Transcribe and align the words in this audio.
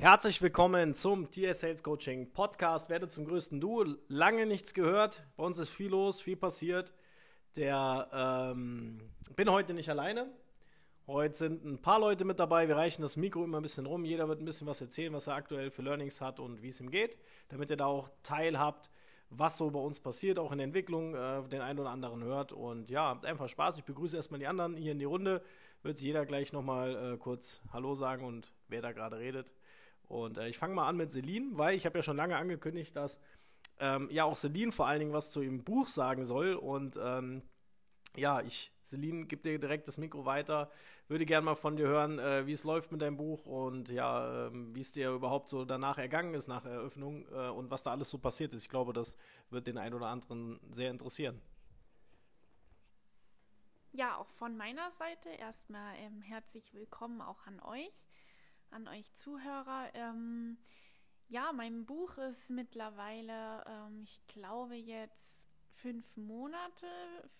Herzlich 0.00 0.40
willkommen 0.40 0.94
zum 0.94 1.30
TS 1.30 1.60
Sales 1.60 1.82
Coaching 1.82 2.32
Podcast. 2.32 2.88
Werde 2.88 3.06
zum 3.08 3.26
größten 3.26 3.60
Duo. 3.60 3.84
Lange 4.08 4.46
nichts 4.46 4.72
gehört. 4.72 5.22
Bei 5.36 5.44
uns 5.44 5.58
ist 5.58 5.68
viel 5.68 5.90
los, 5.90 6.22
viel 6.22 6.38
passiert. 6.38 6.94
Der 7.54 8.08
ähm, 8.10 9.02
bin 9.36 9.50
heute 9.50 9.74
nicht 9.74 9.90
alleine. 9.90 10.30
Heute 11.06 11.34
sind 11.34 11.66
ein 11.66 11.82
paar 11.82 12.00
Leute 12.00 12.24
mit 12.24 12.40
dabei. 12.40 12.66
Wir 12.66 12.76
reichen 12.76 13.02
das 13.02 13.18
Mikro 13.18 13.44
immer 13.44 13.60
ein 13.60 13.62
bisschen 13.62 13.84
rum. 13.84 14.06
Jeder 14.06 14.26
wird 14.26 14.40
ein 14.40 14.46
bisschen 14.46 14.66
was 14.66 14.80
erzählen, 14.80 15.12
was 15.12 15.26
er 15.26 15.34
aktuell 15.34 15.70
für 15.70 15.82
Learnings 15.82 16.22
hat 16.22 16.40
und 16.40 16.62
wie 16.62 16.70
es 16.70 16.80
ihm 16.80 16.90
geht, 16.90 17.18
damit 17.50 17.68
ihr 17.68 17.76
da 17.76 17.84
auch 17.84 18.08
teilhabt, 18.22 18.88
was 19.28 19.58
so 19.58 19.70
bei 19.70 19.80
uns 19.80 20.00
passiert, 20.00 20.38
auch 20.38 20.50
in 20.50 20.56
der 20.58 20.64
Entwicklung, 20.64 21.14
äh, 21.14 21.46
den 21.46 21.60
einen 21.60 21.78
oder 21.78 21.90
anderen 21.90 22.24
hört. 22.24 22.52
Und 22.52 22.88
ja, 22.88 23.02
habt 23.02 23.26
einfach 23.26 23.50
Spaß. 23.50 23.76
Ich 23.76 23.84
begrüße 23.84 24.16
erstmal 24.16 24.40
die 24.40 24.46
anderen 24.46 24.78
hier 24.78 24.92
in 24.92 24.98
die 24.98 25.04
Runde. 25.04 25.42
Wird 25.82 25.98
sich 25.98 26.06
jeder 26.06 26.24
gleich 26.24 26.54
nochmal 26.54 27.12
äh, 27.12 27.16
kurz 27.18 27.60
Hallo 27.70 27.94
sagen 27.94 28.24
und 28.24 28.50
wer 28.68 28.80
da 28.80 28.92
gerade 28.92 29.18
redet. 29.18 29.50
Und 30.10 30.38
äh, 30.38 30.48
ich 30.48 30.58
fange 30.58 30.74
mal 30.74 30.88
an 30.88 30.96
mit 30.96 31.12
Celine, 31.12 31.56
weil 31.56 31.76
ich 31.76 31.86
habe 31.86 31.98
ja 31.98 32.02
schon 32.02 32.16
lange 32.16 32.36
angekündigt, 32.36 32.96
dass 32.96 33.20
ähm, 33.78 34.08
ja 34.10 34.24
auch 34.24 34.36
Celine 34.36 34.72
vor 34.72 34.88
allen 34.88 34.98
Dingen 34.98 35.12
was 35.12 35.30
zu 35.30 35.40
ihrem 35.40 35.62
Buch 35.62 35.86
sagen 35.86 36.24
soll. 36.24 36.54
Und 36.54 36.98
ähm, 37.00 37.42
ja, 38.16 38.40
ich, 38.40 38.72
Celine, 38.84 39.26
gebe 39.26 39.42
dir 39.42 39.60
direkt 39.60 39.86
das 39.86 39.98
Mikro 39.98 40.26
weiter. 40.26 40.68
Würde 41.06 41.26
gerne 41.26 41.44
mal 41.44 41.54
von 41.54 41.76
dir 41.76 41.86
hören, 41.86 42.18
äh, 42.18 42.44
wie 42.44 42.52
es 42.52 42.64
läuft 42.64 42.90
mit 42.90 43.02
deinem 43.02 43.16
Buch 43.16 43.46
und 43.46 43.88
ja, 43.88 44.48
äh, 44.48 44.50
wie 44.52 44.80
es 44.80 44.90
dir 44.90 45.12
überhaupt 45.12 45.48
so 45.48 45.64
danach 45.64 45.96
ergangen 45.96 46.34
ist 46.34 46.48
nach 46.48 46.64
Eröffnung 46.64 47.26
äh, 47.32 47.48
und 47.48 47.70
was 47.70 47.84
da 47.84 47.92
alles 47.92 48.10
so 48.10 48.18
passiert 48.18 48.52
ist. 48.52 48.64
Ich 48.64 48.68
glaube, 48.68 48.92
das 48.92 49.16
wird 49.50 49.68
den 49.68 49.78
einen 49.78 49.94
oder 49.94 50.08
anderen 50.08 50.58
sehr 50.72 50.90
interessieren. 50.90 51.40
Ja, 53.92 54.16
auch 54.16 54.28
von 54.30 54.56
meiner 54.56 54.90
Seite 54.90 55.28
erstmal 55.30 55.94
ähm, 55.98 56.20
herzlich 56.20 56.74
willkommen 56.74 57.20
auch 57.20 57.46
an 57.46 57.60
euch 57.60 58.06
an 58.70 58.88
euch 58.88 59.12
Zuhörer. 59.14 59.90
Ähm, 59.94 60.58
ja, 61.28 61.52
mein 61.52 61.86
Buch 61.86 62.18
ist 62.18 62.50
mittlerweile, 62.50 63.64
ähm, 63.66 64.02
ich 64.02 64.20
glaube 64.26 64.74
jetzt 64.74 65.48
fünf 65.74 66.16
Monate, 66.16 66.86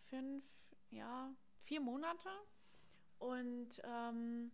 fünf, 0.08 0.44
ja, 0.90 1.34
vier 1.64 1.80
Monate. 1.80 2.28
Und 3.18 3.82
ähm, 3.84 4.50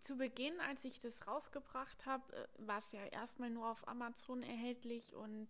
zu 0.00 0.16
Beginn, 0.16 0.58
als 0.60 0.84
ich 0.84 1.00
das 1.00 1.26
rausgebracht 1.26 2.06
habe, 2.06 2.32
äh, 2.34 2.46
war 2.58 2.78
es 2.78 2.92
ja 2.92 3.04
erstmal 3.04 3.50
nur 3.50 3.68
auf 3.70 3.86
Amazon 3.88 4.42
erhältlich 4.42 5.14
und 5.14 5.48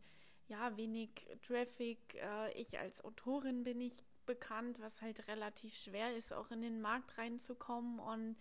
ja, 0.48 0.76
wenig 0.76 1.10
Traffic. 1.46 2.14
Äh, 2.14 2.52
ich 2.52 2.78
als 2.78 3.04
Autorin 3.04 3.64
bin 3.64 3.80
ich 3.80 4.04
bekannt, 4.26 4.80
was 4.80 5.02
halt 5.02 5.26
relativ 5.28 5.74
schwer 5.74 6.16
ist, 6.16 6.32
auch 6.32 6.50
in 6.50 6.62
den 6.62 6.80
Markt 6.80 7.18
reinzukommen. 7.18 7.98
Und 7.98 8.36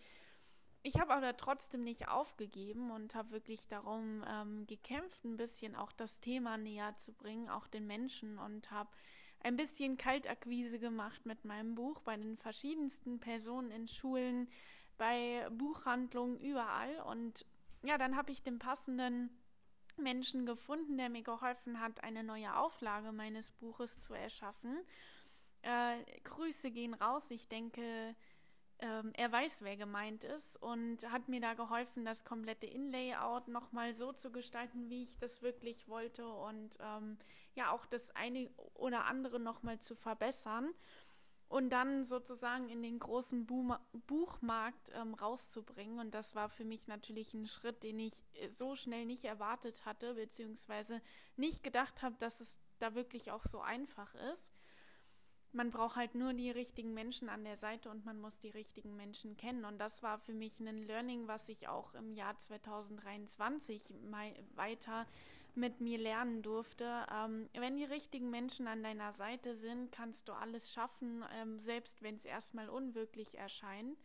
ich 0.83 0.99
habe 0.99 1.13
aber 1.13 1.37
trotzdem 1.37 1.83
nicht 1.83 2.07
aufgegeben 2.07 2.91
und 2.91 3.13
habe 3.13 3.31
wirklich 3.31 3.67
darum 3.67 4.23
ähm, 4.27 4.65
gekämpft, 4.65 5.23
ein 5.23 5.37
bisschen 5.37 5.75
auch 5.75 5.91
das 5.91 6.19
Thema 6.19 6.57
näher 6.57 6.95
zu 6.97 7.13
bringen, 7.13 7.49
auch 7.49 7.67
den 7.67 7.85
Menschen 7.85 8.37
und 8.39 8.71
habe 8.71 8.89
ein 9.43 9.55
bisschen 9.55 9.97
Kaltakquise 9.97 10.79
gemacht 10.79 11.25
mit 11.25 11.45
meinem 11.45 11.75
Buch 11.75 12.01
bei 12.01 12.17
den 12.17 12.37
verschiedensten 12.37 13.19
Personen 13.19 13.71
in 13.71 13.87
Schulen, 13.87 14.49
bei 14.97 15.47
Buchhandlungen, 15.51 16.39
überall. 16.39 16.99
Und 17.01 17.45
ja, 17.83 17.97
dann 17.97 18.15
habe 18.15 18.31
ich 18.31 18.43
den 18.43 18.59
passenden 18.59 19.29
Menschen 19.97 20.45
gefunden, 20.45 20.97
der 20.97 21.09
mir 21.09 21.23
geholfen 21.23 21.79
hat, 21.79 22.03
eine 22.03 22.23
neue 22.23 22.55
Auflage 22.55 23.11
meines 23.11 23.51
Buches 23.51 23.99
zu 23.99 24.13
erschaffen. 24.13 24.77
Äh, 25.63 25.97
Grüße 26.23 26.71
gehen 26.71 26.93
raus. 26.93 27.29
Ich 27.29 27.47
denke, 27.47 28.15
ähm, 28.81 29.11
er 29.13 29.31
weiß, 29.31 29.63
wer 29.63 29.77
gemeint 29.77 30.23
ist 30.23 30.55
und 30.61 31.09
hat 31.11 31.29
mir 31.29 31.39
da 31.39 31.53
geholfen, 31.53 32.03
das 32.03 32.25
komplette 32.25 32.65
In-Layout 32.65 33.47
nochmal 33.47 33.93
so 33.93 34.11
zu 34.11 34.31
gestalten, 34.31 34.89
wie 34.89 35.03
ich 35.03 35.17
das 35.17 35.41
wirklich 35.41 35.87
wollte 35.87 36.27
und 36.27 36.77
ähm, 36.81 37.17
ja 37.55 37.71
auch 37.71 37.85
das 37.85 38.15
eine 38.15 38.49
oder 38.73 39.05
andere 39.05 39.39
nochmal 39.39 39.79
zu 39.79 39.95
verbessern 39.95 40.73
und 41.47 41.69
dann 41.69 42.05
sozusagen 42.05 42.69
in 42.69 42.81
den 42.81 42.97
großen 42.97 43.45
Boom 43.45 43.75
Buchmarkt 44.07 44.91
ähm, 44.95 45.13
rauszubringen. 45.13 45.99
Und 45.99 46.15
das 46.15 46.33
war 46.33 46.49
für 46.49 46.63
mich 46.63 46.87
natürlich 46.87 47.33
ein 47.33 47.45
Schritt, 47.45 47.83
den 47.83 47.99
ich 47.99 48.23
äh, 48.33 48.49
so 48.49 48.75
schnell 48.75 49.05
nicht 49.05 49.25
erwartet 49.25 49.85
hatte, 49.85 50.15
beziehungsweise 50.15 51.01
nicht 51.35 51.61
gedacht 51.61 52.01
habe, 52.01 52.15
dass 52.19 52.39
es 52.39 52.57
da 52.79 52.95
wirklich 52.95 53.31
auch 53.31 53.45
so 53.45 53.61
einfach 53.61 54.15
ist 54.15 54.53
man 55.53 55.71
braucht 55.71 55.95
halt 55.95 56.15
nur 56.15 56.33
die 56.33 56.51
richtigen 56.51 56.93
Menschen 56.93 57.29
an 57.29 57.43
der 57.43 57.57
Seite 57.57 57.89
und 57.89 58.05
man 58.05 58.19
muss 58.19 58.39
die 58.39 58.49
richtigen 58.49 58.95
Menschen 58.95 59.35
kennen. 59.35 59.65
Und 59.65 59.79
das 59.79 60.01
war 60.01 60.17
für 60.17 60.33
mich 60.33 60.59
ein 60.59 60.87
Learning, 60.87 61.27
was 61.27 61.49
ich 61.49 61.67
auch 61.67 61.93
im 61.93 62.13
Jahr 62.13 62.37
2023 62.37 63.93
weiter 64.55 65.05
mit 65.55 65.81
mir 65.81 65.97
lernen 65.97 66.41
durfte. 66.41 67.05
Ähm, 67.13 67.49
wenn 67.53 67.75
die 67.75 67.83
richtigen 67.83 68.29
Menschen 68.29 68.67
an 68.67 68.83
deiner 68.83 69.11
Seite 69.11 69.55
sind, 69.55 69.91
kannst 69.91 70.29
du 70.29 70.33
alles 70.33 70.71
schaffen, 70.71 71.25
ähm, 71.35 71.59
selbst 71.59 72.01
wenn 72.01 72.15
es 72.15 72.25
erstmal 72.25 72.69
unwirklich 72.69 73.37
erscheint. 73.37 73.97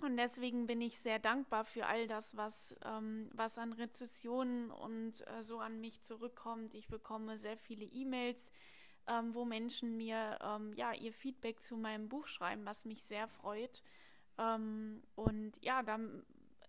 Und 0.00 0.16
deswegen 0.16 0.66
bin 0.66 0.80
ich 0.80 0.98
sehr 0.98 1.20
dankbar 1.20 1.64
für 1.64 1.86
all 1.86 2.08
das, 2.08 2.36
was, 2.36 2.76
ähm, 2.84 3.30
was 3.32 3.56
an 3.58 3.72
Rezessionen 3.72 4.70
und 4.70 5.26
äh, 5.28 5.42
so 5.42 5.60
an 5.60 5.80
mich 5.80 6.02
zurückkommt. 6.02 6.74
Ich 6.74 6.88
bekomme 6.88 7.38
sehr 7.38 7.56
viele 7.56 7.84
E-Mails 7.84 8.50
ähm, 9.12 9.34
wo 9.34 9.44
Menschen 9.44 9.96
mir 9.96 10.38
ähm, 10.42 10.72
ja 10.74 10.92
ihr 10.92 11.12
Feedback 11.12 11.62
zu 11.62 11.76
meinem 11.76 12.08
Buch 12.08 12.26
schreiben, 12.26 12.64
was 12.64 12.84
mich 12.84 13.02
sehr 13.02 13.28
freut. 13.28 13.82
Ähm, 14.38 15.02
und 15.14 15.52
ja, 15.62 15.82
dann 15.82 16.24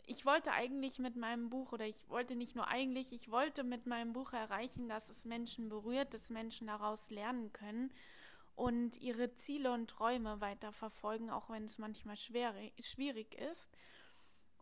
ich 0.06 0.26
wollte 0.26 0.52
eigentlich 0.52 1.00
mit 1.00 1.16
meinem 1.16 1.50
Buch 1.50 1.72
oder 1.72 1.86
ich 1.86 2.10
wollte 2.10 2.36
nicht 2.36 2.56
nur 2.56 2.68
eigentlich, 2.68 3.14
ich 3.14 3.32
wollte 3.32 3.64
mit 3.64 3.86
meinem 3.86 4.14
Buch 4.14 4.34
erreichen, 4.34 4.90
dass 4.90 5.10
es 5.10 5.26
Menschen 5.26 5.70
berührt, 5.70 6.14
dass 6.14 6.30
Menschen 6.30 6.68
daraus 6.68 7.10
lernen 7.10 7.54
können 7.54 7.92
und 8.56 8.98
ihre 8.98 9.34
Ziele 9.34 9.72
und 9.72 9.90
Träume 9.90 10.42
weiter 10.42 10.74
verfolgen, 10.74 11.30
auch 11.30 11.50
wenn 11.50 11.64
es 11.64 11.78
manchmal 11.78 12.18
schwer, 12.18 12.54
schwierig 12.80 13.36
ist. 13.36 13.72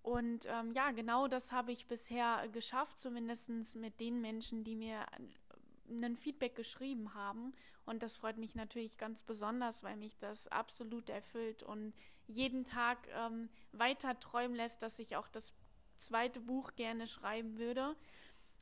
Und 0.04 0.48
ähm, 0.48 0.72
ja, 0.74 0.92
genau 0.92 1.28
das 1.28 1.52
habe 1.52 1.72
ich 1.72 1.88
bisher 1.88 2.48
geschafft, 2.50 3.00
zumindest 3.00 3.50
mit 3.76 4.00
den 4.00 4.22
Menschen, 4.22 4.64
die 4.64 4.76
mir 4.76 5.06
ein 5.90 6.16
Feedback 6.16 6.56
geschrieben 6.56 7.14
haben. 7.14 7.54
Und 7.86 8.04
das 8.04 8.18
freut 8.18 8.38
mich 8.38 8.56
natürlich 8.56 8.98
ganz 8.98 9.22
besonders, 9.22 9.84
weil 9.84 9.98
mich 9.98 10.18
das 10.18 10.48
absolut 10.48 11.10
erfüllt 11.10 11.64
und 11.64 11.94
jeden 12.28 12.66
Tag 12.66 13.08
ähm, 13.14 13.50
weiter 13.72 14.20
träumen 14.20 14.56
lässt, 14.56 14.82
dass 14.82 15.00
ich 15.00 15.16
auch 15.16 15.28
das 15.28 15.54
zweite 15.98 16.40
Buch 16.40 16.76
gerne 16.76 17.08
schreiben 17.08 17.58
würde. 17.58 17.96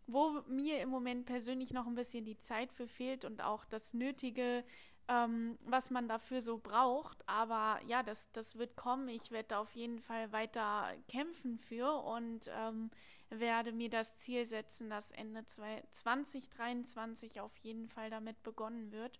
Wo 0.07 0.41
mir 0.47 0.81
im 0.81 0.89
Moment 0.89 1.25
persönlich 1.25 1.71
noch 1.71 1.85
ein 1.85 1.95
bisschen 1.95 2.25
die 2.25 2.39
Zeit 2.39 2.73
für 2.73 2.87
fehlt 2.87 3.25
und 3.25 3.41
auch 3.41 3.65
das 3.65 3.93
Nötige, 3.93 4.63
ähm, 5.07 5.59
was 5.65 5.91
man 5.91 6.07
dafür 6.07 6.41
so 6.41 6.57
braucht. 6.57 7.27
Aber 7.27 7.79
ja, 7.85 8.01
das, 8.01 8.31
das 8.31 8.57
wird 8.57 8.75
kommen. 8.75 9.07
Ich 9.09 9.29
werde 9.29 9.57
auf 9.57 9.71
jeden 9.75 9.99
Fall 9.99 10.31
weiter 10.31 10.93
kämpfen 11.07 11.59
für 11.59 11.93
und 12.03 12.49
ähm, 12.51 12.89
werde 13.29 13.71
mir 13.71 13.89
das 13.89 14.17
Ziel 14.17 14.45
setzen, 14.45 14.89
dass 14.89 15.11
Ende 15.11 15.45
2023 15.45 17.41
auf 17.41 17.55
jeden 17.57 17.87
Fall 17.87 18.09
damit 18.09 18.41
begonnen 18.43 18.91
wird. 18.91 19.19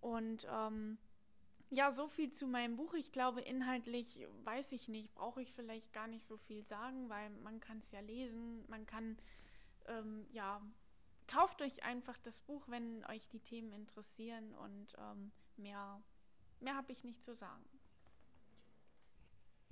Und 0.00 0.46
ähm, 0.50 0.98
ja, 1.68 1.92
so 1.92 2.08
viel 2.08 2.30
zu 2.32 2.46
meinem 2.46 2.76
Buch. 2.76 2.94
Ich 2.94 3.12
glaube, 3.12 3.40
inhaltlich 3.40 4.26
weiß 4.44 4.72
ich 4.72 4.88
nicht, 4.88 5.14
brauche 5.14 5.40
ich 5.40 5.52
vielleicht 5.52 5.92
gar 5.92 6.08
nicht 6.08 6.24
so 6.24 6.36
viel 6.36 6.64
sagen, 6.64 7.08
weil 7.08 7.30
man 7.30 7.60
kann 7.60 7.78
es 7.78 7.92
ja 7.92 8.00
lesen. 8.00 8.64
Man 8.68 8.86
kann, 8.86 9.16
ähm, 9.86 10.26
ja, 10.32 10.60
kauft 11.28 11.62
euch 11.62 11.84
einfach 11.84 12.18
das 12.18 12.40
Buch, 12.40 12.64
wenn 12.66 13.04
euch 13.04 13.28
die 13.28 13.40
Themen 13.40 13.72
interessieren 13.72 14.54
und 14.56 14.96
ähm, 14.98 15.30
mehr, 15.56 16.02
mehr 16.58 16.74
habe 16.74 16.90
ich 16.90 17.04
nicht 17.04 17.22
zu 17.22 17.34
sagen. 17.34 17.64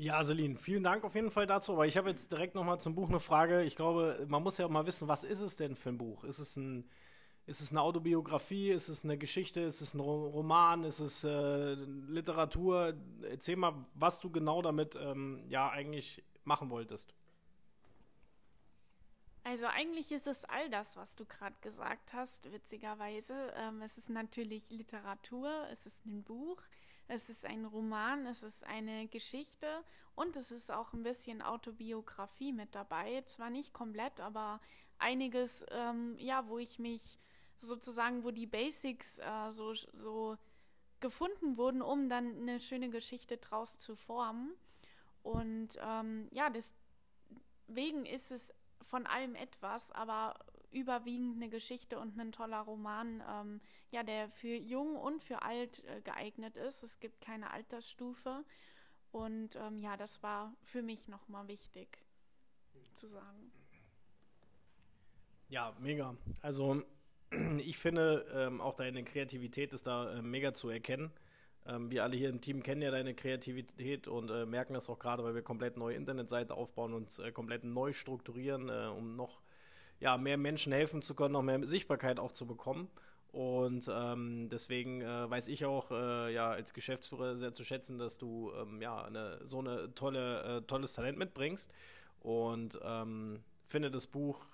Ja, 0.00 0.23
Celine, 0.23 0.56
vielen 0.56 0.85
Dank 0.85 1.03
auf 1.03 1.17
jeden 1.17 1.33
Fall 1.33 1.49
dazu. 1.49 1.73
Aber 1.73 1.85
ich 1.85 1.97
habe 1.97 2.09
jetzt 2.09 2.31
direkt 2.31 2.55
nochmal 2.55 2.81
zum 2.81 2.95
Buch 2.95 3.09
eine 3.09 3.19
Frage. 3.19 3.65
Ich 3.65 3.75
glaube, 3.75 4.25
man 4.29 4.45
muss 4.45 4.56
ja 4.56 4.67
auch 4.67 4.71
mal 4.71 4.87
wissen, 4.87 5.09
was 5.09 5.25
ist 5.25 5.41
es 5.41 5.56
denn 5.56 5.75
für 5.75 5.89
ein 5.89 5.99
Buch? 5.99 6.23
Ist 6.23 6.39
es, 6.39 6.56
ein, 6.56 6.89
ist 7.47 7.61
es 7.61 7.73
eine 7.73 7.83
Autobiografie? 7.83 8.71
Ist 8.71 8.89
es 8.89 9.05
eine 9.05 9.19
Geschichte? 9.19 9.61
Ist 9.61 9.81
es 9.81 9.95
ein 9.95 10.00
Roman? 10.00 10.85
Ist 10.85 11.00
es 11.00 11.25
äh, 11.25 11.75
Literatur? 11.75 12.95
Erzähl 13.29 13.56
mal, 13.56 13.75
was 13.95 14.21
du 14.21 14.31
genau 14.31 14.62
damit 14.62 14.95
ähm, 14.95 15.45
ja 15.49 15.69
eigentlich 15.69 16.23
machen 16.44 16.71
wolltest. 16.71 17.12
Also 19.43 19.67
eigentlich 19.67 20.12
ist 20.12 20.29
es 20.29 20.44
all 20.44 20.71
das, 20.71 20.97
was 20.97 21.17
du 21.17 21.25
gerade 21.25 21.56
gesagt 21.61 22.12
hast, 22.12 22.53
witzigerweise. 22.53 23.35
Ähm, 23.56 23.83
es 23.83 23.99
ist 23.99 24.11
natürlich 24.11 24.71
Literatur, 24.71 25.67
es 25.73 25.87
ist 25.87 26.06
ein 26.06 26.23
Buch, 26.23 26.62
es 27.08 27.31
ist 27.31 27.44
ein 27.46 27.64
Roman, 27.64 28.26
es 28.26 28.43
ist 28.43 28.64
eine 28.64 29.08
Geschichte 29.08 29.66
und 30.14 30.37
es 30.37 30.50
ist 30.50 30.70
auch 30.70 30.93
ein 30.93 31.02
bisschen 31.02 31.43
Autobiografie 31.43 32.52
mit 32.52 32.75
dabei. 32.75 33.22
Zwar 33.26 33.50
nicht 33.50 33.72
komplett, 33.72 34.20
aber 34.20 34.60
einiges, 34.99 35.64
ähm, 35.70 36.16
ja, 36.19 36.46
wo 36.49 36.58
ich 36.58 36.78
mich 36.78 37.19
sozusagen, 37.56 38.25
wo 38.25 38.31
die 38.31 38.46
Basics 38.46 39.19
äh, 39.20 39.50
so, 39.50 39.75
so 39.75 40.37
gefunden 41.00 41.56
wurden, 41.56 41.81
um 41.81 42.08
dann 42.10 42.43
eine 42.43 42.60
schöne 42.60 42.90
Geschichte 42.90 43.38
draus 43.38 43.78
zu 43.78 43.96
formen. 43.96 44.52
Und 45.22 45.78
ähm, 45.81 46.28
ja, 46.31 46.50
deswegen 46.50 48.05
ist 48.05 48.31
es 48.31 48.52
von 48.82 49.06
allem 49.06 49.34
etwas, 49.34 49.93
aber 49.93 50.34
überwiegend 50.70 51.37
eine 51.37 51.49
Geschichte 51.49 51.99
und 51.99 52.19
ein 52.19 52.32
toller 52.32 52.61
Roman, 52.61 53.23
ähm, 53.29 53.61
ja, 53.91 54.03
der 54.03 54.29
für 54.29 54.55
jung 54.55 54.97
und 54.97 55.23
für 55.23 55.43
alt 55.43 55.85
äh, 55.85 56.00
geeignet 56.03 56.56
ist. 56.56 56.82
Es 56.82 57.00
gibt 57.00 57.20
keine 57.20 57.50
Altersstufe. 57.50 58.44
Und 59.11 59.56
ähm, 59.56 59.79
ja, 59.79 59.97
das 59.97 60.23
war 60.23 60.55
für 60.62 60.82
mich 60.82 61.09
nochmal 61.09 61.49
wichtig 61.49 61.99
zu 62.93 63.06
sagen. 63.06 63.50
Ja, 65.49 65.75
mega. 65.81 66.15
Also 66.43 66.82
ich 67.59 67.79
finde, 67.79 68.26
ähm, 68.35 68.61
auch 68.61 68.75
deine 68.75 69.05
Kreativität 69.05 69.73
ist 69.73 69.87
da 69.87 70.12
äh, 70.12 70.23
mega 70.23 70.53
zu 70.53 70.69
erkennen. 70.69 71.11
Ähm, 71.67 71.91
wir 71.91 72.03
alle 72.03 72.17
hier 72.17 72.29
im 72.29 72.41
Team 72.41 72.62
kennen 72.62 72.82
ja 72.82 72.91
deine 72.91 73.15
Kreativität 73.15 74.09
und 74.09 74.31
äh, 74.31 74.44
merken 74.44 74.75
das 74.75 74.88
auch 74.88 74.99
gerade, 74.99 75.25
weil 75.25 75.35
wir 75.35 75.43
komplett 75.43 75.76
neue 75.76 75.97
Internetseite 75.97 76.55
aufbauen 76.55 76.93
und 76.93 77.19
äh, 77.19 77.32
komplett 77.32 77.65
neu 77.65 77.93
strukturieren, 77.93 78.69
äh, 78.69 78.88
um 78.94 79.17
noch 79.17 79.41
ja, 80.00 80.17
mehr 80.17 80.37
Menschen 80.37 80.73
helfen 80.73 81.03
zu 81.03 81.15
können, 81.15 81.33
noch 81.33 81.43
mehr 81.43 81.67
Sichtbarkeit 81.67 82.19
auch 82.19 82.33
zu 82.33 82.47
bekommen. 82.47 82.89
Und 83.31 83.91
ähm, 83.93 84.49
deswegen 84.49 85.03
äh, 85.03 85.31
weiß 85.31 85.49
ich 85.49 85.67
auch 85.67 85.91
äh, 85.91 86.33
ja 86.33 86.50
als 86.50 86.73
Geschäftsführer 86.73 87.37
sehr 87.37 87.53
zu 87.53 87.62
schätzen, 87.62 87.99
dass 87.99 88.17
du 88.17 88.53
ähm, 88.53 88.81
ja 88.81 89.05
eine, 89.05 89.41
so 89.45 89.59
eine 89.59 89.95
tolle 89.95 90.59
äh, 90.59 90.62
tolles 90.62 90.95
Talent 90.95 91.19
mitbringst 91.19 91.71
und 92.21 92.81
ähm, 92.83 93.45
finde 93.67 93.91
das 93.91 94.06
Buch 94.06 94.47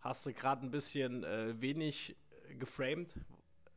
hast 0.00 0.26
du 0.26 0.34
gerade 0.34 0.66
ein 0.66 0.70
bisschen 0.70 1.24
äh, 1.24 1.60
wenig 1.60 2.14
geframed 2.58 3.14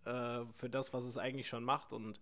äh, 0.05 0.45
für 0.51 0.69
das, 0.69 0.93
was 0.93 1.05
es 1.05 1.17
eigentlich 1.17 1.47
schon 1.47 1.63
macht 1.63 1.93
und 1.93 2.19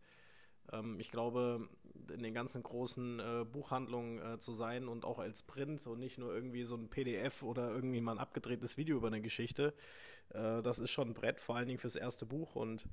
ähm, 0.71 0.99
ich 0.99 1.11
glaube, 1.11 1.67
in 2.11 2.23
den 2.23 2.33
ganzen 2.33 2.63
großen 2.63 3.19
äh, 3.19 3.45
Buchhandlungen 3.45 4.19
äh, 4.19 4.39
zu 4.39 4.53
sein 4.53 4.87
und 4.87 5.05
auch 5.05 5.19
als 5.19 5.43
Print 5.43 5.85
und 5.87 5.99
nicht 5.99 6.17
nur 6.17 6.33
irgendwie 6.33 6.63
so 6.63 6.75
ein 6.75 6.89
PDF 6.89 7.43
oder 7.43 7.69
irgendwie 7.69 8.01
mal 8.01 8.13
ein 8.13 8.19
abgedrehtes 8.19 8.77
Video 8.77 8.97
über 8.97 9.07
eine 9.07 9.21
Geschichte, 9.21 9.73
äh, 10.29 10.61
das 10.61 10.79
ist 10.79 10.91
schon 10.91 11.09
ein 11.09 11.13
Brett, 11.13 11.39
vor 11.39 11.55
allen 11.55 11.67
Dingen 11.67 11.79
fürs 11.79 11.95
erste 11.95 12.25
Buch. 12.25 12.55
Und 12.55 12.87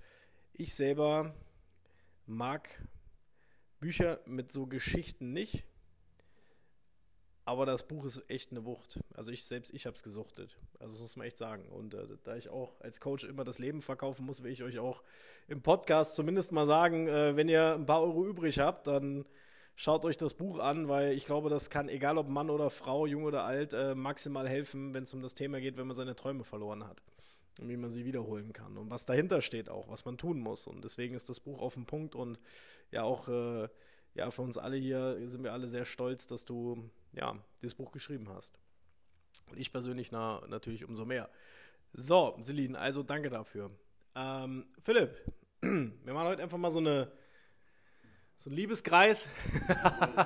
ich 0.53 0.75
selber 0.75 1.35
mag 2.27 2.69
Bücher 3.81 4.21
mit 4.27 4.53
so 4.53 4.67
Geschichten 4.67 5.33
nicht. 5.33 5.65
Aber 7.47 7.65
das 7.65 7.87
Buch 7.87 8.05
ist 8.05 8.29
echt 8.29 8.51
eine 8.51 8.65
Wucht. 8.65 8.99
Also 9.15 9.31
ich 9.31 9.45
selbst, 9.45 9.73
ich 9.73 9.87
habe 9.87 9.95
es 9.95 10.03
gesuchtet. 10.03 10.59
Also 10.81 10.95
das 10.95 11.01
muss 11.01 11.17
man 11.17 11.29
echt 11.29 11.39
sagen. 11.39 11.69
Und 11.69 11.95
äh, 11.95 12.05
da 12.25 12.37
ich 12.37 12.49
auch 12.49 12.75
als 12.81 13.01
Coach 13.01 13.23
immer 13.23 13.45
das 13.45 13.61
Leben 13.61 13.83
verkaufen 13.83 14.27
muss, 14.27 14.43
will 14.43 14.51
ich 14.51 14.65
euch 14.65 14.81
auch 14.81 15.01
im 15.47 15.63
Podcast 15.63 16.17
zumindest 16.17 16.51
mal 16.51 16.67
sagen, 16.67 17.07
äh, 17.07 17.37
wenn 17.37 17.49
ihr 17.49 17.75
ein 17.75 17.87
paar 17.87 18.03
Euro 18.03 18.27
übrig 18.27 18.59
habt, 18.59 18.89
dann 18.89 19.25
schaut 19.77 20.05
euch 20.05 20.17
das 20.17 20.35
Buch 20.35 20.59
an, 20.59 20.89
weil 20.89 21.13
ich 21.13 21.25
glaube, 21.25 21.49
das 21.49 21.71
kann, 21.71 21.89
egal 21.89 22.19
ob 22.19 22.29
Mann 22.29 22.51
oder 22.51 22.69
Frau, 22.69 23.07
jung 23.07 23.23
oder 23.23 23.45
alt, 23.45 23.73
äh, 23.73 23.95
maximal 23.95 24.49
helfen, 24.49 24.93
wenn 24.93 25.05
es 25.05 25.15
um 25.15 25.23
das 25.23 25.37
Thema 25.37 25.61
geht, 25.61 25.77
wenn 25.77 25.87
man 25.87 25.95
seine 25.95 26.17
Träume 26.17 26.43
verloren 26.43 26.85
hat. 26.85 27.01
Und 27.61 27.69
wie 27.69 27.77
man 27.77 27.91
sie 27.93 28.05
wiederholen 28.05 28.53
kann. 28.53 28.77
Und 28.77 28.91
was 28.91 29.07
dahinter 29.07 29.41
steht 29.41 29.71
auch, 29.71 29.89
was 29.89 30.05
man 30.05 30.19
tun 30.19 30.41
muss. 30.41 30.67
Und 30.67 30.83
deswegen 30.83 31.15
ist 31.15 31.31
das 31.31 31.39
Buch 31.39 31.61
auf 31.61 31.75
dem 31.75 31.87
Punkt 31.87 32.17
und 32.17 32.41
ja 32.91 33.05
auch 33.05 33.29
äh, 33.29 33.69
ja, 34.17 34.31
für 34.31 34.43
uns 34.43 34.59
alle 34.59 34.77
hier 34.77 35.19
sind 35.29 35.45
wir 35.45 35.53
alle 35.53 35.69
sehr 35.69 35.85
stolz, 35.85 36.27
dass 36.27 36.45
du 36.45 36.91
ja, 37.13 37.37
dieses 37.63 37.75
Buch 37.75 37.93
geschrieben 37.93 38.29
hast. 38.31 38.59
Und 39.51 39.59
ich 39.59 39.71
persönlich 39.71 40.11
na, 40.11 40.43
natürlich 40.49 40.85
umso 40.85 41.05
mehr. 41.05 41.29
So, 41.93 42.37
Celine, 42.41 42.79
also 42.79 43.03
danke 43.03 43.31
dafür. 43.31 43.71
Ähm, 44.15 44.67
Philipp, 44.83 45.17
wir 45.61 46.15
machen 46.15 46.29
heute 46.29 46.43
einfach 46.43 46.59
mal 46.59 46.71
so 46.71 46.79
eine 46.79 47.11
so 48.39 48.51
ein 48.51 48.53
Liebeskreis. 48.53 49.29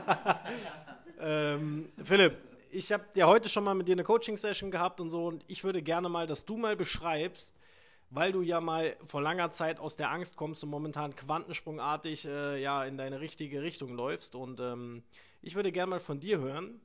ähm, 1.21 1.93
Philipp, 2.03 2.39
ich 2.71 2.91
habe 2.93 3.05
ja 3.15 3.27
heute 3.27 3.49
schon 3.49 3.63
mal 3.63 3.75
mit 3.75 3.87
dir 3.87 3.93
eine 3.93 4.03
Coaching-Session 4.03 4.71
gehabt 4.71 5.01
und 5.01 5.11
so 5.11 5.27
und 5.27 5.45
ich 5.47 5.63
würde 5.63 5.81
gerne 5.81 6.09
mal, 6.09 6.27
dass 6.27 6.45
du 6.45 6.57
mal 6.57 6.77
beschreibst, 6.77 7.55
weil 8.11 8.33
du 8.33 8.43
ja 8.43 8.61
mal 8.61 8.97
vor 9.05 9.23
langer 9.23 9.53
Zeit 9.53 9.79
aus 9.79 9.97
der 9.97 10.11
Angst 10.11 10.37
kommst 10.37 10.65
und 10.65 10.71
momentan 10.71 11.15
quantensprungartig 11.15 12.27
äh, 12.27 12.61
ja 12.61 12.85
in 12.85 12.97
deine 12.97 13.21
richtige 13.21 13.62
Richtung 13.62 13.95
läufst. 13.95 14.35
Und 14.35 14.61
ähm, 14.61 15.05
ich 15.43 15.55
würde 15.55 15.71
gerne 15.73 15.91
mal 15.91 16.01
von 16.01 16.19
dir 16.19 16.39
hören, 16.39 16.81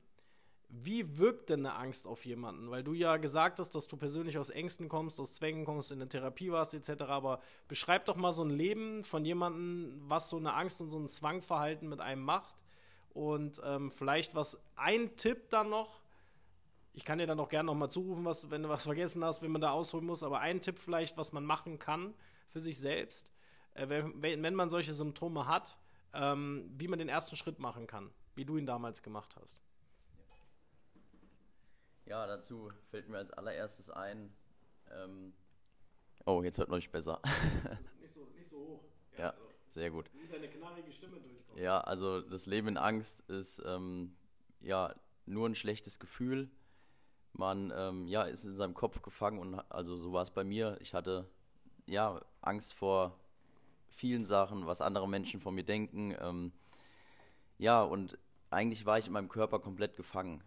wie 0.68 1.18
wirkt 1.18 1.50
denn 1.50 1.66
eine 1.66 1.76
Angst 1.76 2.06
auf 2.06 2.24
jemanden? 2.24 2.70
Weil 2.70 2.82
du 2.82 2.92
ja 2.92 3.16
gesagt 3.16 3.58
hast, 3.58 3.70
dass 3.74 3.88
du 3.88 3.96
persönlich 3.96 4.38
aus 4.38 4.50
Ängsten 4.50 4.88
kommst, 4.88 5.20
aus 5.20 5.34
Zwängen 5.34 5.64
kommst, 5.64 5.90
in 5.90 5.98
der 5.98 6.08
Therapie 6.08 6.50
warst 6.50 6.74
etc. 6.74 7.02
Aber 7.02 7.40
beschreib 7.68 8.04
doch 8.04 8.16
mal 8.16 8.32
so 8.32 8.44
ein 8.44 8.50
Leben 8.50 9.04
von 9.04 9.24
jemandem, 9.24 10.00
was 10.08 10.28
so 10.28 10.36
eine 10.36 10.54
Angst 10.54 10.80
und 10.80 10.90
so 10.90 10.98
ein 10.98 11.08
Zwangverhalten 11.08 11.88
mit 11.88 12.00
einem 12.00 12.22
macht. 12.22 12.54
Und 13.14 13.60
ähm, 13.64 13.90
vielleicht 13.90 14.34
was 14.34 14.60
ein 14.76 15.16
Tipp 15.16 15.50
dann 15.50 15.70
noch, 15.70 16.00
ich 16.96 17.04
kann 17.04 17.18
dir 17.18 17.26
dann 17.26 17.38
auch 17.38 17.50
gerne 17.50 17.66
nochmal 17.66 17.90
zurufen, 17.90 18.24
was, 18.24 18.50
wenn 18.50 18.62
du 18.62 18.70
was 18.70 18.84
vergessen 18.84 19.22
hast, 19.22 19.42
wenn 19.42 19.52
man 19.52 19.60
da 19.60 19.70
ausholen 19.70 20.06
muss, 20.06 20.22
aber 20.22 20.40
ein 20.40 20.62
Tipp 20.62 20.78
vielleicht, 20.78 21.18
was 21.18 21.30
man 21.30 21.44
machen 21.44 21.78
kann 21.78 22.14
für 22.48 22.58
sich 22.58 22.80
selbst, 22.80 23.30
äh, 23.74 23.86
wenn, 23.86 24.42
wenn, 24.42 24.54
man 24.54 24.70
solche 24.70 24.94
Symptome 24.94 25.46
hat, 25.46 25.76
ähm, 26.14 26.70
wie 26.78 26.88
man 26.88 26.98
den 26.98 27.10
ersten 27.10 27.36
Schritt 27.36 27.58
machen 27.58 27.86
kann, 27.86 28.10
wie 28.34 28.46
du 28.46 28.56
ihn 28.56 28.64
damals 28.64 29.02
gemacht 29.02 29.36
hast. 29.36 29.58
Ja, 32.06 32.26
dazu 32.26 32.72
fällt 32.90 33.10
mir 33.10 33.18
als 33.18 33.30
allererstes 33.30 33.90
ein, 33.90 34.32
ähm, 34.90 35.34
oh, 36.24 36.42
jetzt 36.42 36.56
hört 36.56 36.70
man 36.70 36.78
mich 36.78 36.90
besser. 36.90 37.20
nicht, 38.00 38.14
so, 38.14 38.26
nicht 38.34 38.48
so 38.48 38.56
hoch. 38.56 38.84
Ja, 39.12 39.18
ja 39.18 39.30
also, 39.32 39.44
sehr 39.68 39.90
gut. 39.90 40.10
Wie 40.14 40.26
deine 40.28 40.48
knarrige 40.48 40.90
Stimme 40.90 41.20
durchkommt. 41.20 41.58
Ja, 41.58 41.78
also 41.78 42.22
das 42.22 42.46
Leben 42.46 42.68
in 42.68 42.78
Angst 42.78 43.20
ist 43.28 43.62
ähm, 43.66 44.16
ja 44.60 44.94
nur 45.26 45.46
ein 45.46 45.54
schlechtes 45.54 45.98
Gefühl 45.98 46.50
man 47.38 47.72
ähm, 47.76 48.06
ja, 48.08 48.22
ist 48.22 48.44
in 48.44 48.56
seinem 48.56 48.74
Kopf 48.74 49.02
gefangen 49.02 49.38
und 49.38 49.54
also 49.70 49.96
so 49.96 50.12
war 50.12 50.22
es 50.22 50.30
bei 50.30 50.44
mir. 50.44 50.78
Ich 50.80 50.94
hatte 50.94 51.26
ja 51.86 52.20
Angst 52.40 52.74
vor 52.74 53.18
vielen 53.88 54.24
Sachen, 54.24 54.66
was 54.66 54.80
andere 54.80 55.08
Menschen 55.08 55.40
von 55.40 55.54
mir 55.54 55.64
denken. 55.64 56.14
Ähm, 56.20 56.52
ja, 57.58 57.82
und 57.82 58.18
eigentlich 58.50 58.86
war 58.86 58.98
ich 58.98 59.06
in 59.06 59.12
meinem 59.12 59.28
Körper 59.28 59.58
komplett 59.58 59.96
gefangen. 59.96 60.42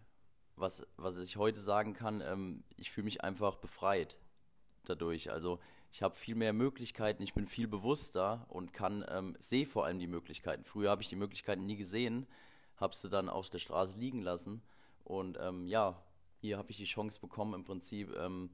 Was, 0.55 0.85
was 0.97 1.17
ich 1.19 1.37
heute 1.37 1.59
sagen 1.59 1.93
kann, 1.93 2.21
ähm, 2.21 2.63
ich 2.77 2.91
fühle 2.91 3.05
mich 3.05 3.23
einfach 3.23 3.55
befreit 3.55 4.17
dadurch. 4.85 5.31
Also 5.31 5.59
ich 5.91 6.03
habe 6.03 6.15
viel 6.15 6.35
mehr 6.35 6.53
Möglichkeiten, 6.53 7.23
ich 7.23 7.33
bin 7.33 7.47
viel 7.47 7.67
bewusster 7.67 8.45
und 8.49 8.73
kann 8.73 9.05
ähm, 9.09 9.35
sehe 9.39 9.65
vor 9.65 9.85
allem 9.85 9.99
die 9.99 10.07
Möglichkeiten. 10.07 10.65
Früher 10.65 10.91
habe 10.91 11.01
ich 11.01 11.09
die 11.09 11.15
Möglichkeiten 11.15 11.65
nie 11.65 11.77
gesehen, 11.77 12.27
habe 12.77 12.95
sie 12.95 13.09
dann 13.09 13.29
auf 13.29 13.49
der 13.49 13.59
Straße 13.59 13.97
liegen 13.99 14.21
lassen 14.21 14.61
und 15.03 15.37
ähm, 15.41 15.65
ja, 15.65 15.95
hier 16.41 16.57
habe 16.57 16.71
ich 16.71 16.77
die 16.77 16.85
Chance 16.85 17.19
bekommen, 17.19 17.53
im 17.53 17.65
Prinzip 17.65 18.15
ähm, 18.15 18.49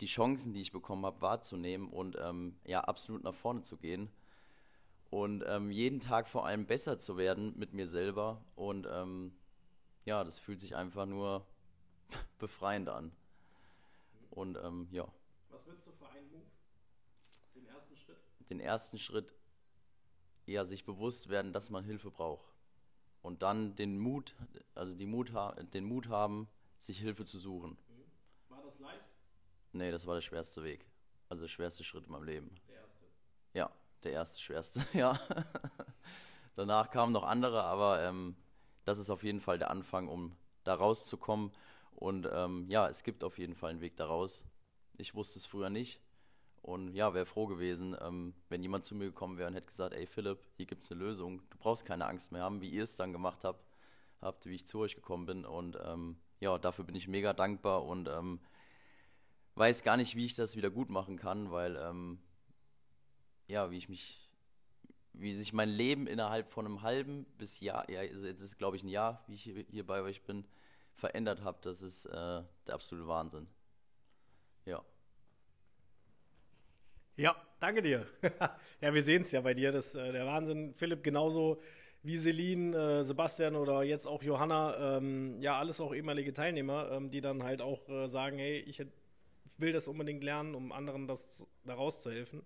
die 0.00 0.06
Chancen, 0.06 0.52
die 0.52 0.60
ich 0.60 0.72
bekommen 0.72 1.04
habe, 1.04 1.20
wahrzunehmen 1.20 1.88
und 1.88 2.16
ähm, 2.20 2.56
ja, 2.64 2.80
absolut 2.80 3.22
nach 3.22 3.34
vorne 3.34 3.62
zu 3.62 3.76
gehen. 3.76 4.10
Und 5.10 5.44
ähm, 5.46 5.70
jeden 5.70 6.00
Tag 6.00 6.28
vor 6.28 6.46
allem 6.46 6.66
besser 6.66 6.98
zu 6.98 7.16
werden 7.16 7.52
mit 7.58 7.74
mir 7.74 7.88
selber. 7.88 8.40
Und 8.54 8.86
ähm, 8.90 9.32
ja, 10.04 10.22
das 10.22 10.38
fühlt 10.38 10.60
sich 10.60 10.76
einfach 10.76 11.06
nur 11.06 11.44
befreiend 12.38 12.88
an. 12.88 13.12
Und 14.30 14.56
ähm, 14.62 14.88
ja. 14.92 15.06
Was 15.50 15.66
würdest 15.66 15.86
du 15.86 15.90
für 15.92 16.08
einen 16.08 16.30
Move? 16.30 16.44
Den 17.56 17.66
ersten 17.66 17.96
Schritt? 17.96 18.16
Den 18.48 18.60
ersten 18.60 18.98
Schritt, 18.98 19.34
ja, 20.46 20.64
sich 20.64 20.84
bewusst 20.84 21.28
werden, 21.28 21.52
dass 21.52 21.70
man 21.70 21.84
Hilfe 21.84 22.10
braucht. 22.10 22.54
Und 23.22 23.42
dann 23.42 23.74
den 23.74 23.98
Mut, 23.98 24.34
also 24.74 24.94
die 24.94 25.06
Mut, 25.06 25.32
den 25.74 25.84
Mut 25.84 26.08
haben, 26.08 26.48
sich 26.80 26.98
Hilfe 26.98 27.24
zu 27.24 27.38
suchen. 27.38 27.76
War 28.48 28.62
das 28.62 28.78
leicht? 28.78 29.04
Nee, 29.72 29.90
das 29.90 30.06
war 30.06 30.14
der 30.14 30.22
schwerste 30.22 30.64
Weg. 30.64 30.86
Also 31.28 31.42
der 31.42 31.48
schwerste 31.48 31.84
Schritt 31.84 32.06
in 32.06 32.12
meinem 32.12 32.24
Leben. 32.24 32.54
Der 32.68 32.76
erste? 32.80 33.04
Ja, 33.54 33.70
der 34.02 34.12
erste 34.12 34.40
schwerste, 34.40 34.84
ja. 34.98 35.18
Danach 36.54 36.90
kamen 36.90 37.12
noch 37.12 37.24
andere, 37.24 37.62
aber 37.62 38.02
ähm, 38.02 38.34
das 38.84 38.98
ist 38.98 39.10
auf 39.10 39.22
jeden 39.22 39.40
Fall 39.40 39.58
der 39.58 39.70
Anfang, 39.70 40.08
um 40.08 40.36
da 40.64 40.74
rauszukommen. 40.74 41.52
Und 41.92 42.28
ähm, 42.32 42.68
ja, 42.68 42.88
es 42.88 43.02
gibt 43.02 43.22
auf 43.24 43.38
jeden 43.38 43.54
Fall 43.54 43.70
einen 43.70 43.80
Weg 43.80 43.96
daraus. 43.96 44.44
Ich 44.96 45.14
wusste 45.14 45.38
es 45.38 45.46
früher 45.46 45.70
nicht. 45.70 46.00
Und 46.62 46.94
ja, 46.94 47.14
wäre 47.14 47.24
froh 47.26 47.46
gewesen, 47.46 47.96
ähm, 48.00 48.34
wenn 48.48 48.62
jemand 48.62 48.84
zu 48.84 48.94
mir 48.94 49.06
gekommen 49.06 49.38
wäre 49.38 49.48
und 49.48 49.54
hätte 49.54 49.66
gesagt, 49.66 49.94
ey 49.94 50.06
Philipp, 50.06 50.40
hier 50.56 50.66
gibt 50.66 50.82
es 50.82 50.90
eine 50.90 51.00
Lösung. 51.00 51.42
Du 51.50 51.58
brauchst 51.58 51.86
keine 51.86 52.06
Angst 52.06 52.32
mehr 52.32 52.42
haben, 52.42 52.60
wie 52.60 52.68
ihr 52.68 52.82
es 52.82 52.96
dann 52.96 53.12
gemacht 53.12 53.44
habt, 53.44 53.64
habt, 54.20 54.44
wie 54.44 54.56
ich 54.56 54.66
zu 54.66 54.80
euch 54.80 54.94
gekommen 54.94 55.26
bin. 55.26 55.44
Und 55.46 55.78
ähm, 55.82 56.16
ja, 56.40 56.58
dafür 56.58 56.84
bin 56.84 56.94
ich 56.94 57.06
mega 57.06 57.32
dankbar 57.32 57.84
und 57.84 58.08
ähm, 58.08 58.40
weiß 59.54 59.82
gar 59.82 59.96
nicht, 59.96 60.16
wie 60.16 60.24
ich 60.24 60.34
das 60.34 60.56
wieder 60.56 60.70
gut 60.70 60.88
machen 60.88 61.16
kann, 61.16 61.50
weil 61.50 61.76
ähm, 61.76 62.18
ja, 63.46 63.70
wie 63.70 63.76
ich 63.76 63.88
mich, 63.88 64.28
wie 65.12 65.34
sich 65.34 65.52
mein 65.52 65.68
Leben 65.68 66.06
innerhalb 66.06 66.48
von 66.48 66.64
einem 66.64 66.82
halben 66.82 67.26
bis 67.36 67.60
Jahr, 67.60 67.88
ja, 67.90 68.02
jetzt 68.02 68.40
ist 68.40 68.58
glaube 68.58 68.76
ich 68.76 68.82
ein 68.82 68.88
Jahr, 68.88 69.22
wie 69.26 69.34
ich 69.34 69.42
hier, 69.42 69.64
hier 69.70 69.86
bei 69.86 70.00
euch 70.00 70.22
bin, 70.22 70.46
verändert 70.94 71.42
habe, 71.42 71.58
das 71.62 71.82
ist 71.82 72.06
äh, 72.06 72.10
der 72.66 72.74
absolute 72.74 73.06
Wahnsinn. 73.06 73.46
Ja. 74.64 74.82
Ja, 77.16 77.36
danke 77.58 77.82
dir. 77.82 78.06
ja, 78.80 78.94
wir 78.94 79.02
sehen 79.02 79.22
es 79.22 79.32
ja 79.32 79.42
bei 79.42 79.52
dir, 79.52 79.72
das 79.72 79.94
äh, 79.94 80.12
der 80.12 80.26
Wahnsinn. 80.26 80.74
Philipp, 80.74 81.02
genauso 81.02 81.60
wie 82.02 82.16
Celine, 82.18 82.76
äh, 82.76 83.04
Sebastian 83.04 83.56
oder 83.56 83.82
jetzt 83.82 84.06
auch 84.06 84.22
Johanna, 84.22 84.96
ähm, 84.96 85.40
ja, 85.42 85.58
alles 85.58 85.80
auch 85.80 85.94
ehemalige 85.94 86.32
Teilnehmer, 86.32 86.90
ähm, 86.92 87.10
die 87.10 87.20
dann 87.20 87.42
halt 87.42 87.60
auch 87.60 87.88
äh, 87.88 88.08
sagen, 88.08 88.38
hey, 88.38 88.58
ich 88.60 88.82
will 89.58 89.72
das 89.72 89.86
unbedingt 89.86 90.24
lernen, 90.24 90.54
um 90.54 90.72
anderen 90.72 91.06
das 91.06 91.46
da 91.64 91.74
rauszuhelfen. 91.74 92.42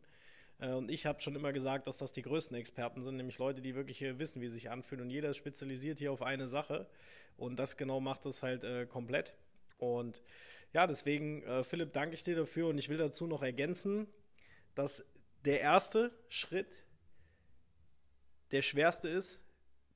Äh, 0.59 0.73
und 0.73 0.91
ich 0.91 1.07
habe 1.07 1.21
schon 1.21 1.37
immer 1.37 1.53
gesagt, 1.53 1.87
dass 1.87 1.99
das 1.99 2.13
die 2.13 2.23
größten 2.23 2.57
Experten 2.57 3.03
sind, 3.03 3.17
nämlich 3.17 3.39
Leute, 3.39 3.63
die 3.63 3.75
wirklich 3.75 4.01
wissen, 4.01 4.41
wie 4.41 4.49
sie 4.49 4.55
sich 4.55 4.71
anfühlen. 4.71 5.03
Und 5.03 5.11
jeder 5.11 5.31
ist 5.31 5.37
spezialisiert 5.37 5.99
hier 5.99 6.13
auf 6.13 6.23
eine 6.23 6.49
Sache. 6.49 6.87
Und 7.37 7.57
das 7.57 7.77
genau 7.77 8.01
macht 8.01 8.27
es 8.27 8.43
halt 8.43 8.65
äh, 8.65 8.87
komplett. 8.87 9.35
Und 9.79 10.23
ja, 10.73 10.87
deswegen, 10.87 11.43
äh, 11.45 11.63
Philipp, 11.63 11.93
danke 11.93 12.15
ich 12.15 12.25
dir 12.25 12.37
dafür. 12.37 12.69
Und 12.69 12.79
ich 12.79 12.89
will 12.89 12.99
dazu 12.99 13.27
noch 13.27 13.43
ergänzen, 13.43 14.09
dass 14.75 15.05
der 15.45 15.61
erste 15.61 16.11
Schritt 16.29 16.85
der 18.51 18.63
schwerste 18.63 19.09
ist, 19.09 19.44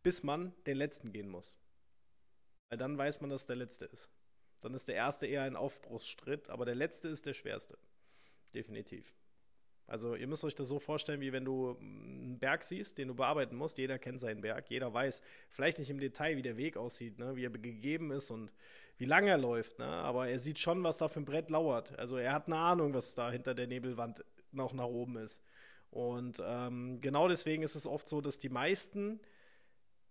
bis 0.03 0.23
man 0.23 0.53
den 0.67 0.77
letzten 0.77 1.13
gehen 1.13 1.29
muss. 1.29 1.57
Weil 2.69 2.79
dann 2.79 2.99
weiß 2.99 3.21
man, 3.21 3.31
dass 3.31 3.47
der 3.47 3.57
letzte 3.57 3.87
ist. 3.87 4.09
Dann 4.61 4.75
ist 4.75 4.89
der 4.89 4.97
erste 4.97 5.27
eher 5.27 5.43
ein 5.43 5.57
Aufbruchsschritt, 5.57 6.51
aber 6.51 6.65
der 6.65 6.75
letzte 6.75 7.09
ist 7.09 7.27
der 7.27 7.35
schwerste. 7.35 7.79
Definitiv. 8.55 9.15
Also 9.87 10.15
ihr 10.15 10.27
müsst 10.27 10.45
euch 10.45 10.55
das 10.55 10.69
so 10.69 10.79
vorstellen, 10.79 11.23
wie 11.23 11.33
wenn 11.33 11.47
du 11.47 11.77
einen 11.81 12.39
Berg 12.39 12.63
siehst, 12.63 12.99
den 12.99 13.09
du 13.09 13.15
bearbeiten 13.15 13.57
musst. 13.57 13.79
Jeder 13.79 13.99
kennt 13.99 14.21
seinen 14.21 14.43
Berg, 14.43 14.69
jeder 14.69 14.93
weiß 14.93 15.23
vielleicht 15.49 15.79
nicht 15.79 15.89
im 15.89 15.99
Detail, 15.99 16.37
wie 16.37 16.43
der 16.43 16.59
Weg 16.59 16.77
aussieht, 16.77 17.19
ne? 17.19 17.37
wie 17.37 17.45
er 17.45 17.51
gegeben 17.51 18.11
ist 18.11 18.31
und 18.31 18.53
wie 18.99 19.07
lange 19.07 19.31
er 19.31 19.39
läuft. 19.39 19.79
Ne? 19.79 19.87
Aber 19.87 20.29
er 20.29 20.39
sieht 20.39 20.59
schon, 20.59 20.85
was 20.85 20.99
da 20.99 21.09
für 21.09 21.21
ein 21.21 21.25
Brett 21.25 21.49
lauert. 21.49 21.99
Also 21.99 22.19
er 22.19 22.33
hat 22.33 22.49
eine 22.49 22.59
Ahnung, 22.59 22.93
was 22.93 23.15
da 23.15 23.31
hinter 23.31 23.55
der 23.55 23.67
Nebelwand 23.67 24.25
noch 24.53 24.75
nach 24.75 24.85
oben 24.85 25.17
ist. 25.17 25.43
Und 25.91 26.43
ähm, 26.45 27.01
genau 27.01 27.27
deswegen 27.29 27.63
ist 27.63 27.75
es 27.75 27.87
oft 27.87 28.11
so, 28.11 28.21
dass 28.21 28.39
die 28.39 28.51
meisten 28.51 29.21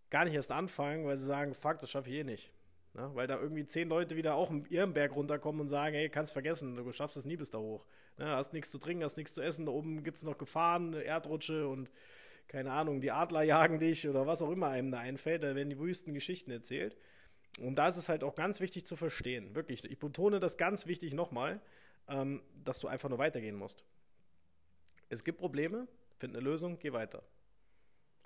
gar 0.09 0.25
nicht 0.25 0.33
erst 0.33 0.51
anfangen, 0.51 1.05
weil 1.05 1.17
sie 1.17 1.25
sagen, 1.25 1.53
fuck, 1.53 1.79
das 1.79 1.89
schaffe 1.89 2.09
ich 2.09 2.17
eh 2.17 2.23
nicht. 2.23 2.51
Ne? 2.93 3.09
Weil 3.13 3.27
da 3.27 3.39
irgendwie 3.39 3.65
zehn 3.65 3.89
Leute 3.89 4.15
wieder 4.15 4.35
auch 4.35 4.51
ihren 4.69 4.93
Berg 4.93 5.15
runterkommen 5.15 5.61
und 5.61 5.67
sagen, 5.67 5.95
hey, 5.95 6.09
kannst 6.09 6.33
vergessen, 6.33 6.75
du 6.75 6.91
schaffst 6.91 7.17
es 7.17 7.25
nie 7.25 7.37
bis 7.37 7.51
da 7.51 7.59
hoch. 7.59 7.85
Ne? 8.17 8.25
Hast 8.25 8.53
nichts 8.53 8.71
zu 8.71 8.79
trinken, 8.79 9.03
hast 9.03 9.17
nichts 9.17 9.33
zu 9.33 9.41
essen, 9.41 9.65
da 9.65 9.71
oben 9.71 10.03
gibt 10.03 10.17
es 10.17 10.23
noch 10.23 10.37
Gefahren, 10.37 10.93
Erdrutsche 10.93 11.67
und 11.67 11.89
keine 12.47 12.71
Ahnung, 12.71 13.01
die 13.01 13.11
Adler 13.11 13.43
jagen 13.43 13.79
dich 13.79 14.07
oder 14.07 14.25
was 14.25 14.41
auch 14.41 14.51
immer 14.51 14.69
einem 14.69 14.91
da 14.91 14.99
einfällt, 14.99 15.43
da 15.43 15.53
werden 15.53 15.69
die 15.69 15.79
wüsten 15.79 16.13
Geschichten 16.13 16.49
erzählt. 16.49 16.97
Und 17.59 17.75
da 17.75 17.87
ist 17.89 17.97
es 17.97 18.07
halt 18.07 18.23
auch 18.23 18.35
ganz 18.35 18.61
wichtig 18.61 18.85
zu 18.85 18.95
verstehen, 18.95 19.55
wirklich, 19.55 19.83
ich 19.83 19.99
betone 19.99 20.39
das 20.39 20.57
ganz 20.57 20.87
wichtig 20.87 21.13
nochmal, 21.13 21.59
ähm, 22.07 22.41
dass 22.63 22.79
du 22.79 22.87
einfach 22.87 23.09
nur 23.09 23.17
weitergehen 23.17 23.55
musst. 23.55 23.83
Es 25.09 25.23
gibt 25.23 25.39
Probleme, 25.39 25.87
find 26.19 26.35
eine 26.35 26.43
Lösung, 26.43 26.79
geh 26.79 26.93
weiter. 26.93 27.23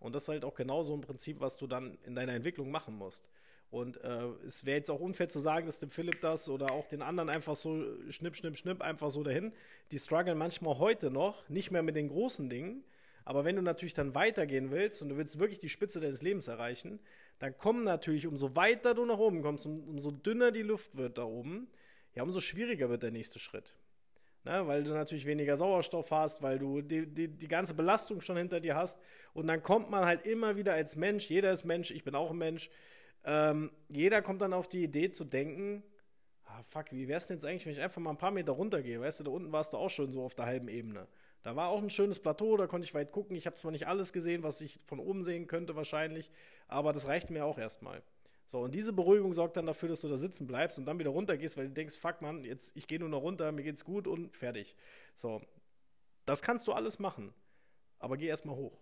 Und 0.01 0.13
das 0.13 0.23
ist 0.23 0.29
halt 0.29 0.43
auch 0.43 0.55
genauso 0.55 0.93
im 0.93 1.01
Prinzip, 1.01 1.39
was 1.39 1.57
du 1.57 1.67
dann 1.67 1.97
in 2.03 2.15
deiner 2.15 2.33
Entwicklung 2.33 2.71
machen 2.71 2.97
musst. 2.97 3.23
Und 3.69 4.03
äh, 4.03 4.25
es 4.45 4.65
wäre 4.65 4.77
jetzt 4.77 4.91
auch 4.91 4.99
unfair 4.99 5.29
zu 5.29 5.39
sagen, 5.39 5.65
dass 5.65 5.79
dem 5.79 5.91
Philipp 5.91 6.19
das 6.19 6.49
oder 6.49 6.71
auch 6.71 6.87
den 6.89 7.01
anderen 7.01 7.29
einfach 7.29 7.55
so 7.55 7.85
schnipp, 8.09 8.35
schnipp, 8.35 8.57
schnipp, 8.57 8.81
einfach 8.81 9.11
so 9.11 9.23
dahin. 9.23 9.53
Die 9.91 9.99
strugglen 9.99 10.37
manchmal 10.37 10.79
heute 10.79 11.09
noch, 11.09 11.47
nicht 11.47 11.71
mehr 11.71 11.83
mit 11.83 11.95
den 11.95 12.09
großen 12.09 12.49
Dingen. 12.49 12.83
Aber 13.23 13.45
wenn 13.45 13.55
du 13.55 13.61
natürlich 13.61 13.93
dann 13.93 14.15
weitergehen 14.15 14.71
willst 14.71 15.01
und 15.01 15.09
du 15.09 15.17
willst 15.17 15.39
wirklich 15.39 15.59
die 15.59 15.69
Spitze 15.69 16.01
deines 16.01 16.21
Lebens 16.21 16.47
erreichen, 16.47 16.99
dann 17.39 17.55
kommen 17.57 17.83
natürlich, 17.83 18.27
umso 18.27 18.55
weiter 18.55 18.93
du 18.93 19.05
nach 19.05 19.19
oben 19.19 19.41
kommst, 19.41 19.65
um, 19.67 19.87
umso 19.87 20.11
dünner 20.11 20.51
die 20.51 20.63
Luft 20.63 20.97
wird 20.97 21.17
da 21.17 21.23
oben, 21.23 21.67
ja, 22.15 22.23
umso 22.23 22.41
schwieriger 22.41 22.89
wird 22.89 23.03
der 23.03 23.11
nächste 23.11 23.39
Schritt. 23.39 23.77
Ne, 24.43 24.65
weil 24.65 24.83
du 24.83 24.91
natürlich 24.91 25.27
weniger 25.27 25.55
Sauerstoff 25.55 26.09
hast, 26.09 26.41
weil 26.41 26.57
du 26.57 26.81
die, 26.81 27.05
die, 27.05 27.27
die 27.27 27.47
ganze 27.47 27.75
Belastung 27.75 28.21
schon 28.21 28.37
hinter 28.37 28.59
dir 28.59 28.75
hast. 28.75 28.97
Und 29.33 29.45
dann 29.45 29.61
kommt 29.61 29.91
man 29.91 30.05
halt 30.05 30.25
immer 30.25 30.55
wieder 30.55 30.73
als 30.73 30.95
Mensch, 30.95 31.29
jeder 31.29 31.51
ist 31.51 31.63
Mensch, 31.63 31.91
ich 31.91 32.03
bin 32.03 32.15
auch 32.15 32.31
ein 32.31 32.37
Mensch, 32.37 32.71
ähm, 33.23 33.71
jeder 33.87 34.23
kommt 34.23 34.41
dann 34.41 34.53
auf 34.53 34.67
die 34.67 34.83
Idee 34.83 35.11
zu 35.11 35.25
denken, 35.25 35.83
ah, 36.45 36.63
fuck, 36.63 36.91
wie 36.91 37.07
wär's 37.07 37.27
denn 37.27 37.37
jetzt 37.37 37.45
eigentlich, 37.45 37.67
wenn 37.67 37.73
ich 37.73 37.81
einfach 37.81 38.01
mal 38.01 38.09
ein 38.09 38.17
paar 38.17 38.31
Meter 38.31 38.53
runtergehe? 38.53 38.99
Weißt 38.99 39.19
du, 39.19 39.25
da 39.25 39.31
unten 39.31 39.51
warst 39.51 39.73
du 39.73 39.77
auch 39.77 39.89
schon 39.89 40.11
so 40.11 40.23
auf 40.23 40.33
der 40.33 40.47
halben 40.47 40.69
Ebene. 40.69 41.07
Da 41.43 41.55
war 41.55 41.69
auch 41.69 41.81
ein 41.81 41.89
schönes 41.89 42.19
Plateau, 42.19 42.57
da 42.57 42.67
konnte 42.67 42.85
ich 42.85 42.93
weit 42.93 43.11
gucken. 43.11 43.35
Ich 43.35 43.45
habe 43.45 43.55
zwar 43.55 43.71
nicht 43.71 43.87
alles 43.87 44.13
gesehen, 44.13 44.43
was 44.43 44.61
ich 44.61 44.79
von 44.87 44.99
oben 44.99 45.23
sehen 45.23 45.47
könnte 45.47 45.75
wahrscheinlich, 45.75 46.31
aber 46.67 46.93
das 46.93 47.07
reicht 47.07 47.29
mir 47.29 47.45
auch 47.45 47.57
erstmal. 47.57 48.01
So, 48.51 48.59
und 48.59 48.75
diese 48.75 48.91
Beruhigung 48.91 49.31
sorgt 49.31 49.55
dann 49.55 49.65
dafür, 49.65 49.87
dass 49.87 50.01
du 50.01 50.09
da 50.09 50.17
sitzen 50.17 50.45
bleibst 50.45 50.77
und 50.77 50.83
dann 50.83 50.99
wieder 50.99 51.11
runtergehst, 51.11 51.55
weil 51.55 51.69
du 51.69 51.73
denkst, 51.73 51.97
fuck 51.97 52.21
man, 52.21 52.43
jetzt 52.43 52.75
ich 52.75 52.85
gehe 52.85 52.99
nur 52.99 53.07
noch 53.07 53.21
runter, 53.21 53.49
mir 53.53 53.63
geht's 53.63 53.85
gut 53.85 54.07
und 54.07 54.35
fertig. 54.35 54.75
So, 55.15 55.41
das 56.25 56.41
kannst 56.41 56.67
du 56.67 56.73
alles 56.73 56.99
machen, 56.99 57.33
aber 57.97 58.17
geh 58.17 58.27
erstmal 58.27 58.57
hoch. 58.57 58.77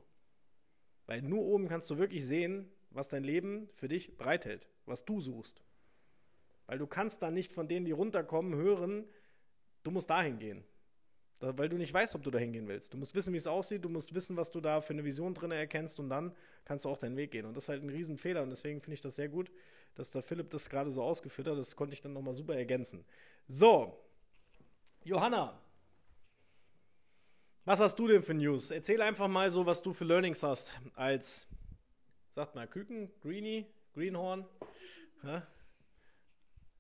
Weil 1.06 1.22
nur 1.22 1.44
oben 1.44 1.68
kannst 1.68 1.88
du 1.92 2.00
wirklich 2.00 2.26
sehen, 2.26 2.68
was 2.90 3.10
dein 3.10 3.24
Leben 3.24 3.70
für 3.74 3.88
dich 3.88 4.18
bereithält, 4.18 4.68
was 4.88 5.06
du 5.06 5.22
suchst. 5.22 5.62
Weil 6.66 6.80
du 6.80 6.88
kannst 6.88 7.22
dann 7.22 7.36
nicht 7.36 7.52
von 7.54 7.68
denen, 7.68 7.86
die 7.86 7.92
runterkommen, 7.92 8.56
hören, 8.56 9.06
du 9.84 9.92
musst 9.92 10.10
dahin 10.10 10.40
gehen. 10.40 10.64
Da, 11.39 11.58
weil 11.58 11.69
du 11.69 11.77
nicht 11.77 11.93
weißt, 11.93 12.15
ob 12.15 12.24
du 12.24 12.31
dahin 12.31 12.51
gehen 12.51 12.67
willst. 12.67 12.93
Du 12.93 12.98
musst 12.98 13.15
wissen, 13.15 13.34
wie 13.34 13.38
es 13.38 13.48
aussieht, 13.48 13.84
du 13.86 13.89
musst 13.89 14.13
wissen, 14.13 14.36
was 14.36 14.51
du 14.51 14.60
da 14.60 14.81
für 14.81 14.93
eine 14.93 15.05
Vision 15.05 15.34
drin 15.34 15.51
erkennst 15.51 16.00
und 16.00 16.10
dann 16.10 16.36
kannst 16.65 16.86
du 16.86 16.89
auch 16.89 16.98
deinen 16.98 17.15
Weg 17.15 17.31
gehen. 17.31 17.46
Und 17.46 17.55
das 17.55 17.65
ist 17.65 17.69
halt 17.69 17.84
ein 17.84 17.89
Riesenfehler 17.89 18.43
und 18.43 18.50
deswegen 18.50 18.81
finde 18.81 18.96
ich 18.96 19.01
das 19.01 19.15
sehr 19.15 19.29
gut, 19.29 19.50
dass 19.96 20.12
der 20.12 20.22
Philipp 20.22 20.50
das 20.50 20.69
gerade 20.69 20.91
so 20.91 21.01
ausgeführt 21.01 21.48
hat. 21.48 21.58
Das 21.58 21.75
konnte 21.75 21.93
ich 21.93 22.01
dann 22.01 22.13
nochmal 22.13 22.36
super 22.36 22.55
ergänzen. 22.55 23.05
So, 23.48 23.98
Johanna, 25.03 25.58
was 27.63 27.79
hast 27.79 27.98
du 27.98 28.08
denn 28.08 28.22
für 28.22 28.34
News? 28.34 28.72
Erzähl 28.72 29.01
einfach 29.01 29.27
mal 29.27 29.50
so, 29.50 29.65
was 29.65 29.81
du 29.81 29.93
für 29.93 30.03
Learnings 30.03 30.43
hast 30.43 30.74
als 30.96 31.48
Sagt 32.39 32.55
mal, 32.55 32.67
Küken, 32.67 33.12
Greenie, 33.22 33.65
Greenhorn. 33.93 34.46
Hä? 35.24 35.41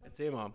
Erzähl 0.01 0.31
mal. 0.31 0.53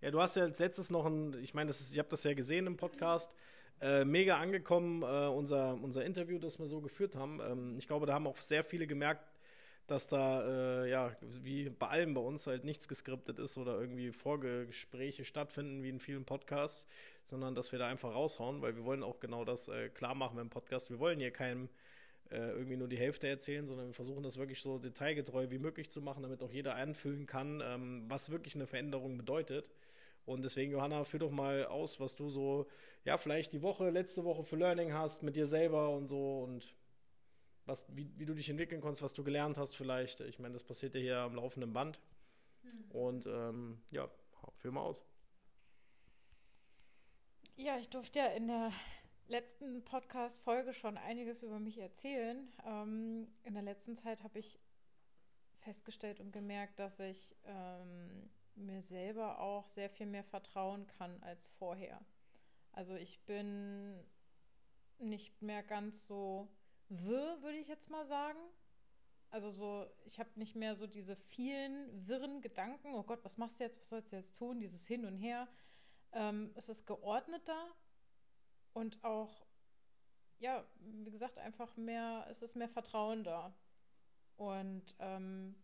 Ja, 0.00 0.12
du 0.12 0.20
hast 0.20 0.36
ja 0.36 0.44
als 0.44 0.60
letztes 0.60 0.90
noch 0.90 1.06
ein, 1.06 1.34
ich 1.42 1.54
meine, 1.54 1.70
ich 1.70 1.98
habe 1.98 2.08
das 2.08 2.22
ja 2.22 2.32
gesehen 2.34 2.66
im 2.68 2.76
Podcast, 2.76 3.34
äh, 3.80 4.04
mega 4.04 4.38
angekommen, 4.38 5.02
äh, 5.02 5.26
unser, 5.26 5.74
unser 5.74 6.04
Interview, 6.04 6.38
das 6.38 6.58
wir 6.60 6.66
so 6.66 6.80
geführt 6.80 7.16
haben. 7.16 7.40
Ähm, 7.40 7.76
ich 7.78 7.88
glaube, 7.88 8.06
da 8.06 8.14
haben 8.14 8.26
auch 8.26 8.36
sehr 8.36 8.62
viele 8.62 8.86
gemerkt, 8.86 9.28
dass 9.88 10.06
da, 10.06 10.84
äh, 10.84 10.90
ja, 10.90 11.16
wie 11.42 11.70
bei 11.70 11.88
allem 11.88 12.14
bei 12.14 12.20
uns 12.20 12.46
halt 12.46 12.64
nichts 12.64 12.86
geskriptet 12.86 13.38
ist 13.40 13.58
oder 13.58 13.80
irgendwie 13.80 14.12
Vorgespräche 14.12 15.24
stattfinden, 15.24 15.82
wie 15.82 15.88
in 15.88 15.98
vielen 15.98 16.24
Podcasts, 16.24 16.86
sondern 17.24 17.54
dass 17.54 17.72
wir 17.72 17.78
da 17.78 17.88
einfach 17.88 18.14
raushauen, 18.14 18.62
weil 18.62 18.76
wir 18.76 18.84
wollen 18.84 19.02
auch 19.02 19.18
genau 19.18 19.44
das 19.44 19.66
äh, 19.68 19.88
klar 19.88 20.14
machen 20.14 20.38
im 20.38 20.50
Podcast. 20.50 20.90
Wir 20.90 21.00
wollen 21.00 21.18
hier 21.18 21.32
keinem 21.32 21.68
äh, 22.30 22.50
irgendwie 22.50 22.76
nur 22.76 22.88
die 22.88 22.98
Hälfte 22.98 23.26
erzählen, 23.26 23.66
sondern 23.66 23.86
wir 23.88 23.94
versuchen 23.94 24.22
das 24.22 24.36
wirklich 24.36 24.60
so 24.60 24.78
detailgetreu 24.78 25.50
wie 25.50 25.58
möglich 25.58 25.90
zu 25.90 26.02
machen, 26.02 26.22
damit 26.22 26.42
auch 26.42 26.52
jeder 26.52 26.74
einfühlen 26.74 27.26
kann, 27.26 27.62
ähm, 27.64 28.04
was 28.08 28.30
wirklich 28.30 28.54
eine 28.54 28.66
Veränderung 28.66 29.16
bedeutet. 29.16 29.70
Und 30.28 30.42
deswegen, 30.42 30.72
Johanna, 30.72 31.04
führ 31.04 31.20
doch 31.20 31.30
mal 31.30 31.64
aus, 31.64 32.00
was 32.00 32.14
du 32.14 32.28
so, 32.28 32.66
ja, 33.04 33.16
vielleicht 33.16 33.54
die 33.54 33.62
Woche, 33.62 33.88
letzte 33.88 34.24
Woche 34.24 34.44
für 34.44 34.56
Learning 34.56 34.92
hast 34.92 35.22
mit 35.22 35.36
dir 35.36 35.46
selber 35.46 35.90
und 35.90 36.08
so 36.08 36.42
und 36.42 36.74
was, 37.64 37.86
wie, 37.96 38.10
wie 38.18 38.26
du 38.26 38.34
dich 38.34 38.50
entwickeln 38.50 38.82
konntest, 38.82 39.02
was 39.02 39.14
du 39.14 39.24
gelernt 39.24 39.56
hast 39.56 39.74
vielleicht. 39.74 40.20
Ich 40.20 40.38
meine, 40.38 40.52
das 40.52 40.64
passiert 40.64 40.94
ja 40.94 41.00
hier 41.00 41.18
am 41.20 41.34
laufenden 41.34 41.72
Band. 41.72 41.98
Mhm. 42.62 42.90
Und 42.90 43.26
ähm, 43.26 43.80
ja, 43.90 44.10
führ 44.56 44.72
mal 44.72 44.82
aus. 44.82 45.02
Ja, 47.56 47.78
ich 47.78 47.88
durfte 47.88 48.18
ja 48.18 48.26
in 48.26 48.48
der 48.48 48.70
letzten 49.28 49.82
Podcast-Folge 49.82 50.74
schon 50.74 50.98
einiges 50.98 51.42
über 51.42 51.58
mich 51.58 51.78
erzählen. 51.78 52.52
Ähm, 52.66 53.28
in 53.44 53.54
der 53.54 53.62
letzten 53.62 53.96
Zeit 53.96 54.22
habe 54.22 54.38
ich 54.38 54.60
festgestellt 55.60 56.20
und 56.20 56.32
gemerkt, 56.32 56.78
dass 56.78 57.00
ich 57.00 57.34
ähm, 57.46 58.28
mir 58.58 58.82
selber 58.82 59.40
auch 59.40 59.68
sehr 59.68 59.90
viel 59.90 60.06
mehr 60.06 60.24
vertrauen 60.24 60.86
kann 60.86 61.22
als 61.22 61.48
vorher. 61.58 62.00
Also 62.72 62.94
ich 62.94 63.20
bin 63.24 64.04
nicht 64.98 65.40
mehr 65.42 65.62
ganz 65.62 66.06
so 66.06 66.48
wirr, 66.88 67.42
würde 67.42 67.58
ich 67.58 67.68
jetzt 67.68 67.90
mal 67.90 68.06
sagen. 68.06 68.38
Also 69.30 69.50
so, 69.50 69.86
ich 70.06 70.18
habe 70.18 70.30
nicht 70.36 70.56
mehr 70.56 70.74
so 70.74 70.86
diese 70.86 71.16
vielen 71.16 72.06
wirren 72.08 72.40
Gedanken, 72.40 72.94
oh 72.94 73.02
Gott, 73.02 73.24
was 73.24 73.36
machst 73.36 73.60
du 73.60 73.64
jetzt, 73.64 73.80
was 73.80 73.88
sollst 73.88 74.12
du 74.12 74.16
jetzt 74.16 74.36
tun, 74.36 74.60
dieses 74.60 74.86
Hin 74.86 75.04
und 75.04 75.16
Her. 75.16 75.48
Ähm, 76.12 76.50
es 76.54 76.68
ist 76.68 76.86
geordneter, 76.86 77.68
und 78.78 79.02
auch, 79.02 79.44
ja, 80.38 80.64
wie 80.78 81.10
gesagt, 81.10 81.36
einfach 81.38 81.76
mehr, 81.76 82.26
es 82.30 82.42
ist 82.42 82.54
mehr 82.54 82.68
Vertrauen 82.68 83.24
da. 83.24 83.52
Und 84.36 84.94
ähm, 85.00 85.56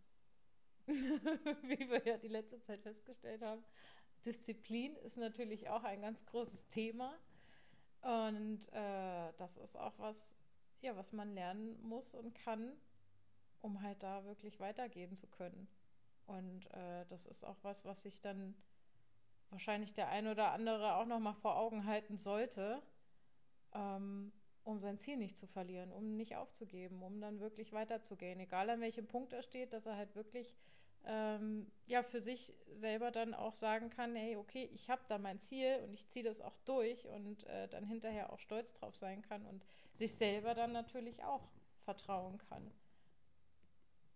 wie 1.62 1.88
wir 1.88 2.04
ja 2.04 2.16
die 2.18 2.28
letzte 2.28 2.60
Zeit 2.60 2.82
festgestellt 2.82 3.42
haben, 3.42 3.64
Disziplin 4.24 4.96
ist 4.96 5.16
natürlich 5.16 5.68
auch 5.68 5.84
ein 5.84 6.00
ganz 6.00 6.24
großes 6.26 6.68
Thema. 6.68 7.14
Und 8.02 8.70
äh, 8.72 9.32
das 9.38 9.56
ist 9.56 9.76
auch 9.76 9.98
was, 9.98 10.36
ja, 10.82 10.94
was 10.96 11.12
man 11.12 11.34
lernen 11.34 11.80
muss 11.82 12.14
und 12.14 12.34
kann, 12.34 12.72
um 13.62 13.80
halt 13.82 14.02
da 14.02 14.24
wirklich 14.24 14.60
weitergehen 14.60 15.14
zu 15.14 15.26
können. 15.26 15.68
Und 16.26 16.70
äh, 16.72 17.06
das 17.08 17.26
ist 17.26 17.44
auch 17.44 17.56
was, 17.62 17.84
was 17.84 18.02
sich 18.02 18.20
dann 18.20 18.54
wahrscheinlich 19.50 19.94
der 19.94 20.08
ein 20.08 20.26
oder 20.26 20.52
andere 20.52 20.96
auch 20.96 21.06
noch 21.06 21.20
mal 21.20 21.34
vor 21.34 21.56
Augen 21.56 21.86
halten 21.86 22.18
sollte, 22.18 22.82
ähm, 23.72 24.32
um 24.64 24.78
sein 24.80 24.98
Ziel 24.98 25.16
nicht 25.16 25.36
zu 25.36 25.46
verlieren, 25.46 25.92
um 25.92 26.16
nicht 26.16 26.36
aufzugeben, 26.36 27.02
um 27.02 27.20
dann 27.20 27.40
wirklich 27.40 27.72
weiterzugehen. 27.72 28.40
Egal 28.40 28.70
an 28.70 28.80
welchem 28.80 29.06
Punkt 29.06 29.32
er 29.32 29.42
steht, 29.42 29.72
dass 29.72 29.86
er 29.86 29.96
halt 29.96 30.14
wirklich 30.16 30.54
ähm, 31.06 31.70
ja 31.86 32.02
für 32.02 32.20
sich 32.20 32.54
selber 32.80 33.10
dann 33.10 33.34
auch 33.34 33.54
sagen 33.54 33.90
kann, 33.90 34.16
hey, 34.16 34.36
okay, 34.36 34.68
ich 34.72 34.88
habe 34.88 35.02
da 35.08 35.18
mein 35.18 35.38
Ziel 35.38 35.80
und 35.84 35.92
ich 35.92 36.08
ziehe 36.08 36.24
das 36.24 36.40
auch 36.40 36.56
durch 36.64 37.06
und 37.08 37.44
äh, 37.46 37.68
dann 37.68 37.84
hinterher 37.84 38.32
auch 38.32 38.38
stolz 38.38 38.72
drauf 38.72 38.96
sein 38.96 39.22
kann 39.22 39.44
und 39.46 39.64
sich 39.94 40.14
selber 40.14 40.54
dann 40.54 40.72
natürlich 40.72 41.22
auch 41.22 41.46
vertrauen 41.84 42.38
kann. 42.38 42.70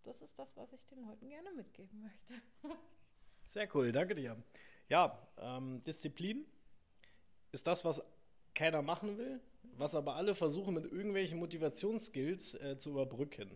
Das 0.04 0.22
ist 0.22 0.38
das, 0.38 0.56
was 0.56 0.72
ich 0.72 0.86
den 0.86 1.02
Leuten 1.02 1.28
gerne 1.28 1.52
mitgeben 1.52 2.00
möchte. 2.00 2.76
Sehr 3.48 3.68
cool, 3.74 3.92
danke 3.92 4.14
dir. 4.14 4.42
Ja, 4.88 5.18
ähm, 5.36 5.82
Disziplin 5.84 6.46
ist 7.52 7.66
das, 7.66 7.84
was 7.84 8.02
keiner 8.58 8.82
machen 8.82 9.16
will, 9.18 9.40
was 9.76 9.94
aber 9.94 10.16
alle 10.16 10.34
versuchen 10.34 10.74
mit 10.74 10.84
irgendwelchen 10.84 11.38
Motivationsskills 11.38 12.54
äh, 12.54 12.76
zu 12.76 12.90
überbrücken. 12.90 13.48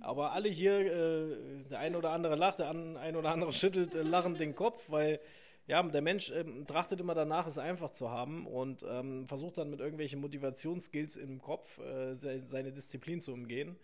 Aber 0.00 0.32
alle 0.32 0.50
hier, 0.50 0.78
äh, 0.80 1.64
der 1.70 1.78
eine 1.78 1.96
oder 1.96 2.10
andere 2.10 2.36
lacht, 2.36 2.58
der 2.58 2.68
eine 2.68 3.18
oder 3.18 3.30
andere 3.30 3.52
schüttelt 3.60 3.94
äh, 3.94 4.02
lachend 4.02 4.38
den 4.38 4.54
Kopf, 4.54 4.84
weil 4.88 5.20
ja, 5.66 5.82
der 5.82 6.02
Mensch 6.02 6.30
ähm, 6.30 6.66
trachtet 6.66 7.00
immer 7.00 7.14
danach, 7.14 7.46
es 7.46 7.58
einfach 7.58 7.90
zu 7.90 8.10
haben 8.10 8.46
und 8.46 8.84
ähm, 8.88 9.26
versucht 9.26 9.56
dann 9.56 9.70
mit 9.70 9.80
irgendwelchen 9.80 10.20
Motivationsskills 10.20 11.16
im 11.16 11.40
Kopf 11.40 11.78
äh, 11.78 12.14
seine 12.14 12.72
Disziplin 12.72 13.20
zu 13.20 13.32
umgehen. 13.32 13.76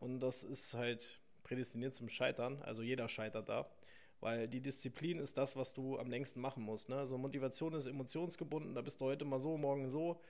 Und 0.00 0.20
das 0.20 0.42
ist 0.42 0.74
halt 0.74 1.20
prädestiniert 1.44 1.94
zum 1.94 2.08
Scheitern. 2.08 2.62
Also 2.62 2.82
jeder 2.82 3.08
scheitert 3.08 3.48
da. 3.48 3.66
Weil 4.20 4.48
die 4.48 4.60
Disziplin 4.60 5.18
ist 5.18 5.36
das, 5.38 5.56
was 5.56 5.74
du 5.74 5.98
am 5.98 6.10
längsten 6.10 6.40
machen 6.40 6.62
musst. 6.62 6.88
Ne? 6.88 6.96
Also 6.96 7.16
Motivation 7.18 7.74
ist 7.74 7.86
emotionsgebunden, 7.86 8.74
da 8.74 8.82
bist 8.82 9.00
du 9.00 9.04
heute 9.04 9.24
mal 9.24 9.40
so, 9.40 9.56
morgen 9.56 9.90
so. 9.90 10.20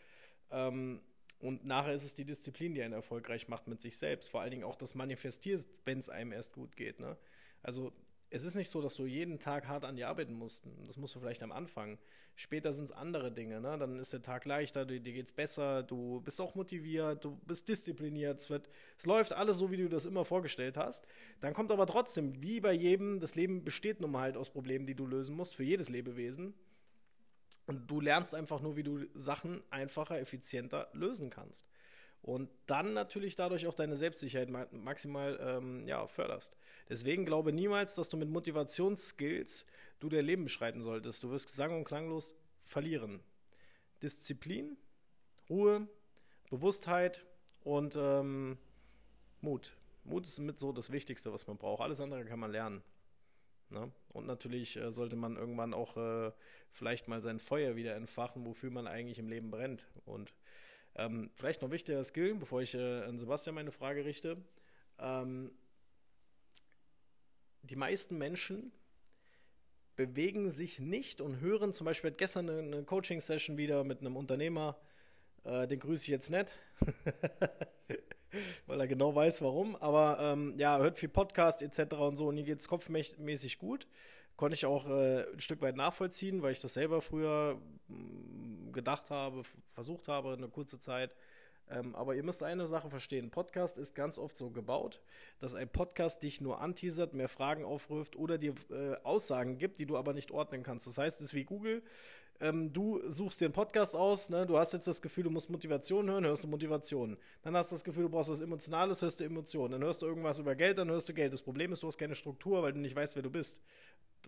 Ähm, 0.51 1.01
und 1.41 1.65
nachher 1.65 1.95
ist 1.95 2.05
es 2.05 2.15
die 2.15 2.25
Disziplin, 2.25 2.75
die 2.75 2.83
einen 2.83 2.95
erfolgreich 2.95 3.49
macht 3.49 3.69
mit 3.69 3.81
sich 3.81 3.97
selbst. 3.97 4.29
Vor 4.31 4.41
allen 4.41 4.51
Dingen 4.51 4.65
auch 4.65 4.75
das 4.75 4.95
Manifestierst, 4.95 5.81
wenn 5.85 5.99
es 5.99 6.09
einem 6.09 6.33
erst 6.33 6.53
gut 6.53 6.77
geht. 6.77 7.01
Ne? 7.01 7.17
Also 7.63 7.93
es 8.31 8.45
ist 8.45 8.55
nicht 8.55 8.69
so, 8.71 8.83
dass 8.83 8.95
du 8.95 9.07
jeden 9.07 9.39
Tag 9.39 9.69
hart 9.69 9.85
an 9.85 9.97
dir 9.97 10.09
arbeiten 10.09 10.35
musst. 10.35 10.67
Das 10.87 10.97
musst 10.97 11.15
du 11.15 11.21
vielleicht 11.21 11.43
am 11.43 11.53
Anfang. 11.53 11.99
Später 12.37 12.73
sind 12.73 12.85
es 12.85 12.93
andere 12.93 13.33
Dinge. 13.33 13.61
Ne? 13.61 13.79
Dann 13.79 13.99
ist 13.99 14.13
der 14.13 14.23
Tag 14.23 14.45
leichter, 14.45 14.85
dir, 14.85 15.01
dir 15.01 15.23
es 15.23 15.33
besser, 15.33 15.83
du 15.83 16.21
bist 16.21 16.41
auch 16.41 16.55
motiviert, 16.55 17.25
du 17.25 17.37
bist 17.47 17.69
diszipliniert, 17.69 18.41
es, 18.41 18.51
wird, 18.51 18.69
es 18.99 19.07
läuft 19.07 19.33
alles 19.33 19.59
so, 19.59 19.71
wie 19.71 19.79
du 19.79 19.89
das 19.89 20.05
immer 20.05 20.25
vorgestellt 20.25 20.77
hast. 20.77 21.07
Dann 21.41 21.55
kommt 21.55 21.73
aber 21.73 21.87
trotzdem, 21.87 22.41
wie 22.43 22.61
bei 22.61 22.73
jedem, 22.73 23.19
das 23.19 23.35
Leben 23.35 23.65
besteht 23.65 24.01
nun 24.01 24.11
mal 24.11 24.21
halt 24.21 24.37
aus 24.37 24.51
Problemen, 24.51 24.87
die 24.87 24.95
du 24.95 25.07
lösen 25.07 25.35
musst, 25.35 25.57
für 25.57 25.65
jedes 25.65 25.89
Lebewesen. 25.89 26.55
Und 27.67 27.91
du 27.91 28.01
lernst 28.01 28.35
einfach 28.35 28.61
nur, 28.61 28.77
wie 28.77 28.83
du 28.83 29.05
Sachen 29.15 29.63
einfacher, 29.71 30.19
effizienter 30.19 30.89
lösen 30.93 31.31
kannst. 31.31 31.67
Und 32.23 32.51
dann 32.67 32.93
natürlich 32.93 33.37
dadurch 33.37 33.67
auch 33.67 33.75
deine 33.75 33.97
Selbstsicherheit 33.97 34.51
maximal 34.73 35.39
ähm, 35.41 35.87
ja, 35.87 36.07
förderst. 36.07 36.57
Deswegen 36.89 37.25
glaube 37.25 37.53
niemals, 37.53 37.95
dass 37.95 38.09
du 38.09 38.17
mit 38.17 38.29
Motivationsskills 38.29 39.65
du 40.01 40.09
dein 40.09 40.25
Leben 40.25 40.45
beschreiten 40.45 40.83
solltest. 40.83 41.23
Du 41.23 41.31
wirst 41.31 41.55
sang- 41.55 41.77
und 41.77 41.85
klanglos 41.85 42.37
verlieren. 42.65 43.21
Disziplin, 44.03 44.77
Ruhe, 45.49 45.89
Bewusstheit 46.51 47.25
und 47.63 47.97
ähm, 47.97 48.59
Mut. 49.41 49.77
Mut 50.05 50.27
ist 50.27 50.39
mit 50.39 50.59
so 50.59 50.73
das 50.73 50.91
Wichtigste, 50.91 51.33
was 51.33 51.47
man 51.47 51.59
braucht. 51.59 51.83
Alles 51.83 52.01
andere 52.01 52.25
kann 52.25 52.39
man 52.39 52.51
lernen. 52.51 52.83
Ne? 53.71 53.91
Und 54.09 54.27
natürlich 54.27 54.77
äh, 54.77 54.93
sollte 54.93 55.17
man 55.17 55.37
irgendwann 55.37 55.75
auch 55.75 55.97
äh, 55.97 56.33
vielleicht 56.71 57.09
mal 57.09 57.21
sein 57.21 57.39
Feuer 57.39 57.77
wieder 57.77 57.95
entfachen, 57.95 58.47
wofür 58.47 58.71
man 58.71 58.87
eigentlich 58.87 59.19
im 59.19 59.29
Leben 59.29 59.51
brennt. 59.51 59.87
Und 60.07 60.33
ähm, 60.99 61.31
vielleicht 61.35 61.63
noch 61.63 61.71
wichtiger 61.71 62.05
Skill, 62.05 62.35
bevor 62.35 62.61
ich 62.61 62.75
äh, 62.75 63.03
an 63.03 63.19
Sebastian 63.19 63.55
meine 63.55 63.73
Frage 63.73 64.05
richte. 64.05 64.37
Ähm, 64.99 65.53
die 67.63 67.77
meisten 67.77 68.19
Menschen 68.19 68.73
bewegen 69.97 70.51
sich 70.51 70.79
nicht 70.79 71.21
und 71.21 71.41
hören 71.41 71.73
zum 71.73 71.85
Beispiel 71.85 72.11
gestern 72.11 72.49
eine, 72.49 72.85
Coaching-Session 72.85 73.57
wieder 73.57 73.85
mit 73.85 74.01
einem 74.01 74.17
Unternehmer, 74.17 74.77
äh, 75.45 75.67
den 75.67 75.81
grüße 75.81 76.05
ich 76.05 76.09
jetzt 76.09 76.31
nicht. 76.31 76.57
weil 78.67 78.81
er 78.81 78.87
genau 78.87 79.15
weiß, 79.15 79.43
warum. 79.43 79.77
Aber 79.77 80.19
ähm, 80.21 80.55
ja, 80.59 80.79
hört 80.79 80.99
viel 80.99 81.09
Podcast 81.09 81.63
etc. 81.63 81.95
und 81.95 82.17
so 82.17 82.29
und 82.29 82.37
hier 82.37 82.45
geht 82.45 82.61
es 82.61 82.69
kopfmäßig 82.69 83.59
gut. 83.59 83.87
Konnte 84.39 84.55
ich 84.55 84.67
auch 84.67 84.89
äh, 84.89 85.25
ein 85.33 85.41
Stück 85.41 85.61
weit 85.63 85.75
nachvollziehen, 85.75 86.43
weil 86.43 86.53
ich 86.53 86.61
das 86.61 86.75
selber 86.75 87.03
früher 87.03 87.61
mm, 87.89 88.71
gedacht 88.71 89.11
habe, 89.11 89.43
versucht 89.75 90.07
habe, 90.07 90.33
eine 90.33 90.47
kurze 90.47 90.79
Zeit. 90.79 91.13
Ähm, 91.69 91.97
aber 91.97 92.15
ihr 92.15 92.23
müsst 92.23 92.45
eine 92.45 92.69
Sache 92.69 92.89
verstehen. 92.89 93.31
Podcast 93.31 93.79
ist 93.79 93.97
ganz 93.97 94.17
oft 94.17 94.37
so 94.37 94.51
gebaut, 94.51 95.01
dass 95.41 95.55
ein 95.55 95.69
Podcast 95.69 96.23
dich 96.23 96.41
nur 96.41 96.61
anteasert, 96.61 97.15
mehr 97.15 97.29
Fragen 97.29 97.65
aufruft 97.65 98.15
oder 98.15 98.39
dir 98.39 98.55
äh, 98.71 98.95
Aussagen 99.03 99.59
gibt, 99.59 99.81
die 99.81 99.87
du 99.87 99.97
aber 99.97 100.15
nicht 100.15 100.31
ordnen 100.31 100.63
kannst. 100.63 100.87
Das 100.87 100.99
heißt, 100.99 101.19
es 101.21 101.27
ist 101.27 101.35
wie 101.35 101.45
Google 101.45 101.83
ähm, 102.41 102.73
du 102.73 103.01
suchst 103.09 103.41
dir 103.41 103.47
einen 103.47 103.55
Podcast 103.55 103.97
aus, 103.97 104.29
ne? 104.29 104.47
du 104.47 104.59
hast 104.59 104.73
jetzt 104.73 104.87
das 104.87 105.03
Gefühl, 105.03 105.25
du 105.25 105.31
musst 105.31 105.51
Motivation 105.51 106.09
hören, 106.09 106.25
hörst 106.25 106.45
du 106.45 106.49
Motivation. 106.49 107.17
Dann 107.43 107.57
hast 107.57 107.73
du 107.73 107.75
das 107.75 107.83
Gefühl, 107.83 108.05
du 108.05 108.09
brauchst 108.09 108.31
was 108.31 108.41
Emotionales, 108.41 109.03
hörst 109.03 109.21
du 109.21 109.25
Emotionen. 109.25 109.73
Dann 109.73 109.83
hörst 109.83 110.03
du 110.03 110.07
irgendwas 110.07 110.39
über 110.39 110.55
Geld, 110.55 110.79
dann 110.79 110.89
hörst 110.89 111.09
du 111.09 111.15
Geld. 111.15 111.33
Das 111.33 111.43
Problem 111.43 111.73
ist, 111.73 111.83
du 111.83 111.89
hast 111.89 111.99
keine 111.99 112.15
Struktur, 112.15 112.63
weil 112.63 112.73
du 112.73 112.79
nicht 112.79 112.95
weißt, 112.95 113.17
wer 113.17 113.23
du 113.23 113.31
bist. 113.31 113.61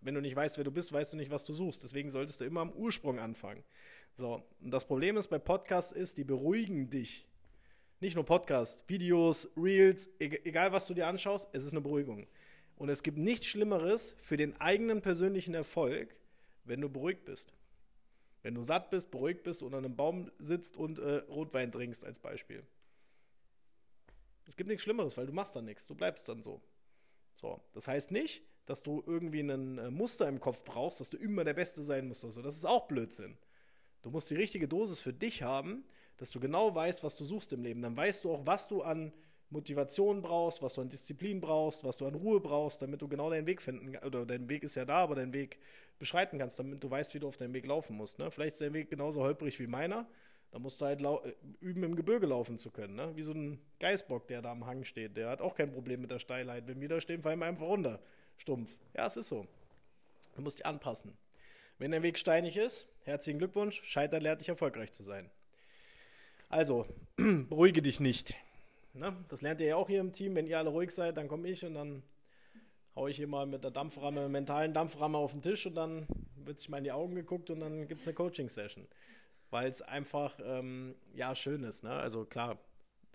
Wenn 0.02 0.14
du 0.14 0.20
nicht 0.20 0.34
weißt, 0.34 0.56
wer 0.56 0.64
du 0.64 0.72
bist, 0.72 0.92
weißt 0.92 1.12
du 1.12 1.16
nicht, 1.16 1.30
was 1.30 1.44
du 1.44 1.54
suchst. 1.54 1.84
Deswegen 1.84 2.10
solltest 2.10 2.40
du 2.40 2.44
immer 2.44 2.62
am 2.62 2.72
Ursprung 2.72 3.20
anfangen. 3.20 3.62
So, 4.16 4.42
und 4.60 4.70
das 4.70 4.86
Problem 4.86 5.16
ist 5.16 5.28
bei 5.28 5.38
Podcasts 5.38 5.92
ist, 5.92 6.18
die 6.18 6.24
beruhigen 6.24 6.90
dich. 6.90 7.28
Nicht 8.00 8.16
nur 8.16 8.24
Podcasts, 8.24 8.82
Videos, 8.88 9.50
Reels, 9.56 10.08
egal 10.18 10.72
was 10.72 10.86
du 10.86 10.94
dir 10.94 11.06
anschaust, 11.06 11.48
es 11.52 11.64
ist 11.64 11.72
eine 11.72 11.82
Beruhigung. 11.82 12.26
Und 12.76 12.88
es 12.88 13.02
gibt 13.02 13.18
nichts 13.18 13.46
Schlimmeres 13.46 14.16
für 14.18 14.38
den 14.38 14.58
eigenen 14.58 15.02
persönlichen 15.02 15.54
Erfolg, 15.54 16.18
wenn 16.64 16.80
du 16.80 16.88
beruhigt 16.88 17.26
bist. 17.26 17.52
Wenn 18.42 18.54
du 18.54 18.62
satt 18.62 18.90
bist, 18.90 19.10
beruhigt 19.10 19.42
bist, 19.42 19.62
unter 19.62 19.78
einem 19.78 19.96
Baum 19.96 20.30
sitzt 20.38 20.76
und 20.76 20.98
äh, 20.98 21.16
Rotwein 21.28 21.72
trinkst 21.72 22.04
als 22.04 22.18
Beispiel. 22.18 22.62
Es 24.46 24.56
gibt 24.56 24.68
nichts 24.68 24.82
Schlimmeres, 24.82 25.16
weil 25.16 25.26
du 25.26 25.32
machst 25.32 25.54
dann 25.54 25.64
nichts. 25.64 25.86
Du 25.86 25.94
bleibst 25.94 26.28
dann 26.28 26.42
so. 26.42 26.60
So, 27.34 27.60
das 27.72 27.86
heißt 27.86 28.10
nicht, 28.10 28.42
dass 28.66 28.82
du 28.82 29.02
irgendwie 29.06 29.40
ein 29.40 29.78
äh, 29.78 29.90
Muster 29.90 30.28
im 30.28 30.40
Kopf 30.40 30.64
brauchst, 30.64 31.00
dass 31.00 31.10
du 31.10 31.16
immer 31.16 31.44
der 31.44 31.54
Beste 31.54 31.82
sein 31.82 32.08
musst. 32.08 32.24
Also 32.24 32.42
das 32.42 32.56
ist 32.56 32.64
auch 32.64 32.88
Blödsinn. 32.88 33.36
Du 34.02 34.10
musst 34.10 34.30
die 34.30 34.36
richtige 34.36 34.66
Dosis 34.66 35.00
für 35.00 35.12
dich 35.12 35.42
haben, 35.42 35.84
dass 36.16 36.30
du 36.30 36.40
genau 36.40 36.74
weißt, 36.74 37.04
was 37.04 37.16
du 37.16 37.24
suchst 37.24 37.52
im 37.52 37.62
Leben. 37.62 37.82
Dann 37.82 37.96
weißt 37.96 38.24
du 38.24 38.32
auch, 38.32 38.46
was 38.46 38.68
du 38.68 38.82
an 38.82 39.12
Motivation 39.50 40.22
brauchst, 40.22 40.62
was 40.62 40.74
du 40.74 40.80
an 40.80 40.88
Disziplin 40.88 41.40
brauchst, 41.40 41.84
was 41.84 41.96
du 41.96 42.06
an 42.06 42.14
Ruhe 42.14 42.40
brauchst, 42.40 42.82
damit 42.82 43.02
du 43.02 43.08
genau 43.08 43.30
deinen 43.30 43.46
Weg 43.46 43.60
finden, 43.60 43.96
oder 44.04 44.24
dein 44.24 44.48
Weg 44.48 44.62
ist 44.62 44.76
ja 44.76 44.84
da, 44.84 44.98
aber 44.98 45.16
deinen 45.16 45.32
Weg 45.32 45.58
beschreiten 46.00 46.38
kannst, 46.38 46.58
damit 46.58 46.82
du 46.82 46.90
weißt, 46.90 47.14
wie 47.14 47.20
du 47.20 47.28
auf 47.28 47.36
deinem 47.36 47.54
Weg 47.54 47.66
laufen 47.66 47.96
musst. 47.96 48.18
Ne? 48.18 48.30
Vielleicht 48.32 48.54
ist 48.54 48.60
dein 48.60 48.72
Weg 48.72 48.90
genauso 48.90 49.20
holprig 49.20 49.60
wie 49.60 49.68
meiner, 49.68 50.08
da 50.50 50.58
musst 50.58 50.80
du 50.80 50.86
halt 50.86 51.00
äh, 51.00 51.34
üben, 51.60 51.84
im 51.84 51.94
Gebirge 51.94 52.26
laufen 52.26 52.58
zu 52.58 52.70
können. 52.70 52.96
Ne? 52.96 53.14
Wie 53.14 53.22
so 53.22 53.32
ein 53.32 53.60
Geißbock, 53.78 54.26
der 54.26 54.42
da 54.42 54.50
am 54.50 54.66
Hang 54.66 54.84
steht. 54.84 55.16
Der 55.16 55.28
hat 55.28 55.40
auch 55.40 55.54
kein 55.54 55.70
Problem 55.70 56.00
mit 56.00 56.10
der 56.10 56.18
Steilheit. 56.18 56.66
Wenn 56.66 56.80
wir 56.80 56.88
da 56.88 57.00
stehen, 57.00 57.22
fallen 57.22 57.38
wir 57.38 57.46
einfach 57.46 57.66
runter. 57.66 58.00
Stumpf. 58.36 58.74
Ja, 58.96 59.06
es 59.06 59.16
ist 59.16 59.28
so. 59.28 59.46
Du 60.34 60.42
musst 60.42 60.58
dich 60.58 60.66
anpassen. 60.66 61.16
Wenn 61.78 61.92
der 61.92 62.02
Weg 62.02 62.18
steinig 62.18 62.56
ist, 62.56 62.88
herzlichen 63.04 63.38
Glückwunsch, 63.38 63.80
scheitern 63.84 64.22
lehrt 64.22 64.40
dich 64.40 64.48
erfolgreich 64.48 64.92
zu 64.92 65.02
sein. 65.02 65.30
Also, 66.48 66.86
beruhige 67.16 67.80
dich 67.80 68.00
nicht. 68.00 68.34
Ne? 68.92 69.16
Das 69.28 69.40
lernt 69.40 69.60
ihr 69.60 69.68
ja 69.68 69.76
auch 69.76 69.88
hier 69.88 70.00
im 70.00 70.12
Team. 70.12 70.34
Wenn 70.34 70.46
ihr 70.46 70.58
alle 70.58 70.70
ruhig 70.70 70.90
seid, 70.90 71.16
dann 71.16 71.28
komme 71.28 71.48
ich 71.48 71.64
und 71.64 71.74
dann 71.74 72.02
haue 72.96 73.10
ich 73.10 73.16
hier 73.16 73.28
mal 73.28 73.46
mit 73.46 73.64
der 73.64 73.70
Dampframme, 73.70 74.28
mentalen 74.28 74.74
Dampframme 74.74 75.18
auf 75.18 75.32
den 75.32 75.42
Tisch 75.42 75.66
und 75.66 75.74
dann 75.74 76.06
wird 76.36 76.58
sich 76.58 76.68
mal 76.68 76.78
in 76.78 76.84
die 76.84 76.92
Augen 76.92 77.14
geguckt 77.14 77.50
und 77.50 77.60
dann 77.60 77.86
gibt 77.88 78.02
es 78.02 78.08
eine 78.08 78.14
Coaching-Session. 78.14 78.86
Weil 79.50 79.68
es 79.68 79.82
einfach, 79.82 80.38
ähm, 80.44 80.94
ja, 81.14 81.34
schön 81.34 81.64
ist. 81.64 81.82
Ne? 81.82 81.90
Also 81.90 82.24
klar, 82.24 82.58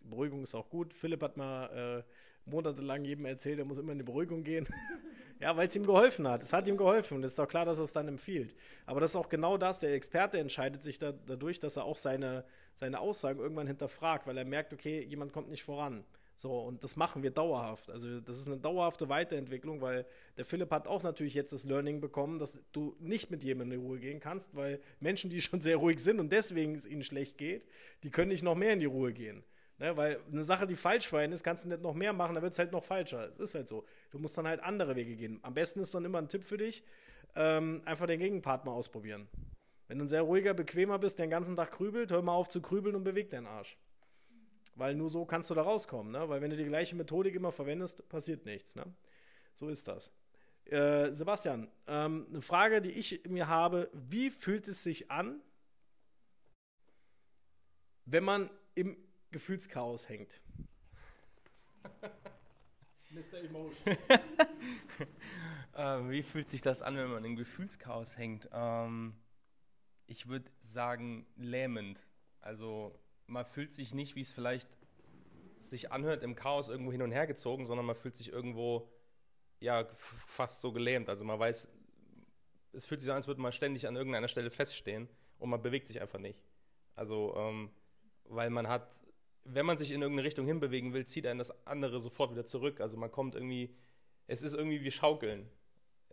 Beruhigung 0.02 0.44
ist 0.44 0.56
auch 0.56 0.70
gut. 0.70 0.94
Philipp 0.94 1.22
hat 1.24 1.38
mal 1.38 2.04
äh, 2.06 2.50
monatelang 2.50 3.06
jedem 3.06 3.26
erzählt, 3.26 3.60
er 3.60 3.66
muss 3.66 3.78
immer 3.78 3.92
in 3.92 4.00
die 4.00 4.04
Beruhigung 4.04 4.44
gehen. 4.44 4.68
ja, 5.40 5.56
weil 5.56 5.68
es 5.68 5.76
ihm 5.76 5.86
geholfen 5.86 6.28
hat. 6.28 6.44
Es 6.44 6.54
hat 6.54 6.68
ihm 6.68 6.78
geholfen 6.78 7.18
und 7.18 7.24
es 7.24 7.34
ist 7.34 7.40
doch 7.40 7.48
klar, 7.48 7.66
dass 7.66 7.80
er 7.80 7.86
es 7.86 7.94
dann 7.94 8.08
empfiehlt. 8.08 8.56
Aber 8.86 9.00
das 9.00 9.12
ist 9.12 9.16
auch 9.16 9.30
genau 9.30 9.58
das. 9.58 9.80
Der 9.80 9.94
Experte 9.94 10.38
entscheidet 10.38 10.84
sich 10.84 11.00
da, 11.00 11.12
dadurch, 11.12 11.60
dass 11.60 11.78
er 11.78 11.86
auch 11.86 11.98
seine, 11.98 12.46
seine 12.74 13.00
Aussagen 13.00 13.40
irgendwann 13.40 13.68
hinterfragt, 13.68 14.28
weil 14.28 14.38
er 14.38 14.46
merkt, 14.46 14.74
okay, 14.74 15.02
jemand 15.04 15.34
kommt 15.34 15.50
nicht 15.50 15.64
voran. 15.64 16.04
So, 16.38 16.60
und 16.60 16.84
das 16.84 16.96
machen 16.98 17.24
wir 17.24 17.32
dauerhaft. 17.32 17.90
Also, 17.90 18.20
das 18.20 18.38
ist 18.38 18.48
eine 18.48 18.58
dauerhafte 18.58 19.08
Weiterentwicklung, 19.08 19.82
weil 19.82 20.06
der 20.38 20.44
Philipp 20.44 20.72
hat 20.72 20.88
auch 20.88 21.02
natürlich 21.02 21.34
jetzt 21.34 21.54
das 21.54 21.64
Learning 21.64 22.02
bekommen, 22.02 22.40
dass 22.40 22.62
du 22.74 22.96
nicht 23.00 23.32
mit 23.32 23.44
jemandem 23.44 23.78
in 23.78 23.82
die 23.82 23.88
Ruhe 23.88 24.00
gehen 24.00 24.20
kannst, 24.20 24.54
weil 24.56 24.82
Menschen, 25.00 25.30
die 25.30 25.42
schon 25.42 25.62
sehr 25.62 25.78
ruhig 25.78 26.00
sind 26.00 26.20
und 26.20 26.32
deswegen 26.32 26.76
es 26.76 26.86
ihnen 26.86 27.04
schlecht 27.04 27.38
geht, 27.38 27.66
die 28.04 28.12
können 28.12 28.30
nicht 28.30 28.44
noch 28.44 28.56
mehr 28.56 28.74
in 28.74 28.80
die 28.80 28.86
Ruhe 28.86 29.14
gehen. 29.14 29.44
Ne, 29.78 29.96
weil 29.98 30.22
eine 30.32 30.46
Sache, 30.46 30.68
die 30.68 30.76
falsch 30.76 31.08
für 31.10 31.22
ist, 31.26 31.44
kannst 31.44 31.66
du 31.66 31.70
nicht 31.70 31.82
noch 31.82 31.94
mehr 31.94 32.14
machen, 32.14 32.36
dann 32.36 32.44
wird 32.44 32.54
es 32.54 32.60
halt 32.60 32.72
noch 32.72 32.84
falscher. 32.84 33.30
Es 33.34 33.40
ist 33.40 33.56
halt 33.56 33.68
so. 33.68 33.86
Du 34.12 34.20
musst 34.20 34.38
dann 34.38 34.48
halt 34.48 34.62
andere 34.62 34.96
Wege 34.96 35.18
gehen. 35.18 35.40
Am 35.42 35.54
besten 35.54 35.82
ist 35.82 35.94
dann 35.94 36.06
immer 36.06 36.20
ein 36.20 36.30
Tipp 36.30 36.46
für 36.46 36.58
dich, 36.58 36.82
ähm, 37.36 37.82
einfach 37.84 38.08
den 38.08 38.20
Gegenpart 38.20 38.64
mal 38.64 38.72
ausprobieren. 38.72 39.28
Wenn 39.88 40.00
du 40.00 40.06
ein 40.06 40.08
sehr 40.08 40.22
ruhiger, 40.22 40.54
bequemer 40.54 40.98
bist, 40.98 41.20
der 41.20 41.26
den 41.26 41.32
ganzen 41.32 41.58
Tag 41.58 41.72
grübelt, 41.72 42.10
hör 42.12 42.22
mal 42.22 42.34
auf 42.34 42.48
zu 42.48 42.62
grübeln 42.62 42.96
und 42.96 43.04
beweg 43.04 43.30
deinen 43.30 43.48
Arsch. 43.48 43.78
Weil 44.76 44.94
nur 44.96 45.10
so 45.10 45.26
kannst 45.26 45.50
du 45.50 45.56
da 45.56 45.62
rauskommen, 45.62 46.12
ne? 46.12 46.28
Weil 46.28 46.42
wenn 46.42 46.52
du 46.52 46.58
die 46.58 46.66
gleiche 46.66 46.96
Methodik 46.96 47.34
immer 47.34 47.52
verwendest, 47.52 48.08
passiert 48.10 48.46
nichts, 48.46 48.76
ne? 48.76 48.86
So 49.54 49.70
ist 49.70 49.88
das. 49.88 50.12
Äh, 50.66 51.12
Sebastian, 51.12 51.70
ähm, 51.88 52.28
eine 52.30 52.42
Frage, 52.42 52.82
die 52.82 52.92
ich 52.92 53.24
mir 53.28 53.48
habe, 53.48 53.90
wie 53.94 54.30
fühlt 54.30 54.68
es 54.68 54.84
sich 54.84 55.10
an, 55.12 55.42
wenn 58.06 58.24
man 58.24 58.50
im 58.74 58.98
Gefühlschaos 59.32 60.10
hängt? 60.10 60.42
Mr. 63.12 63.38
Emotion. 63.46 63.98
ähm, 65.76 66.10
wie 66.10 66.24
fühlt 66.24 66.50
sich 66.50 66.62
das 66.62 66.82
an, 66.82 66.98
wenn 66.98 67.10
man 67.10 67.24
im 67.24 67.38
Gefühlschaos 67.38 68.18
hängt? 68.18 68.50
Ähm, 68.52 69.16
ich 70.08 70.28
würde 70.28 70.52
sagen, 70.60 71.26
lähmend. 71.38 72.06
Also 72.42 73.00
man 73.28 73.46
fühlt 73.46 73.74
sich 73.74 73.94
nicht, 73.94 74.16
wie 74.16 74.22
es 74.22 74.32
vielleicht 74.32 74.70
sich 75.60 75.92
anhört, 75.92 76.24
im 76.24 76.36
Chaos 76.36 76.70
irgendwo 76.70 76.92
hin 76.92 77.02
und 77.02 77.12
her 77.12 77.28
gezogen, 77.28 77.66
sondern 77.66 77.86
man 77.86 77.96
fühlt 77.96 78.16
sich 78.16 78.32
irgendwo 78.32 78.90
ja 79.60 79.88
fast 79.96 80.62
so 80.62 80.72
gelähmt. 80.72 81.10
Also 81.10 81.26
man 81.26 81.40
weiß, 81.40 81.68
es 82.74 82.86
fühlt 82.86 83.02
sich 83.02 83.10
an, 83.10 83.16
als 83.16 83.28
würde 83.28 83.42
man 83.42 83.52
ständig 83.52 83.88
an 83.88 83.96
irgendeiner 83.96 84.28
Stelle 84.28 84.50
feststehen 84.50 85.08
und 85.40 85.50
man 85.50 85.62
bewegt 85.62 85.88
sich 85.88 86.02
einfach 86.02 86.20
nicht. 86.20 86.40
Also 86.94 87.34
ähm, 87.38 87.72
weil 88.26 88.50
man 88.50 88.68
hat, 88.68 88.90
wenn 89.44 89.66
man 89.66 89.78
sich 89.78 89.92
in 89.92 90.02
irgendeine 90.02 90.28
Richtung 90.28 90.46
hinbewegen 90.46 90.94
will, 90.94 91.06
zieht 91.06 91.26
einen 91.26 91.40
das 91.40 91.66
andere 91.66 92.00
sofort 92.00 92.32
wieder 92.32 92.46
zurück. 92.46 92.82
Also 92.82 92.98
man 92.98 93.12
kommt 93.12 93.36
irgendwie, 93.36 93.76
es 94.28 94.44
ist 94.44 94.54
irgendwie 94.54 94.84
wie 94.84 94.92
Schaukeln. 94.92 95.50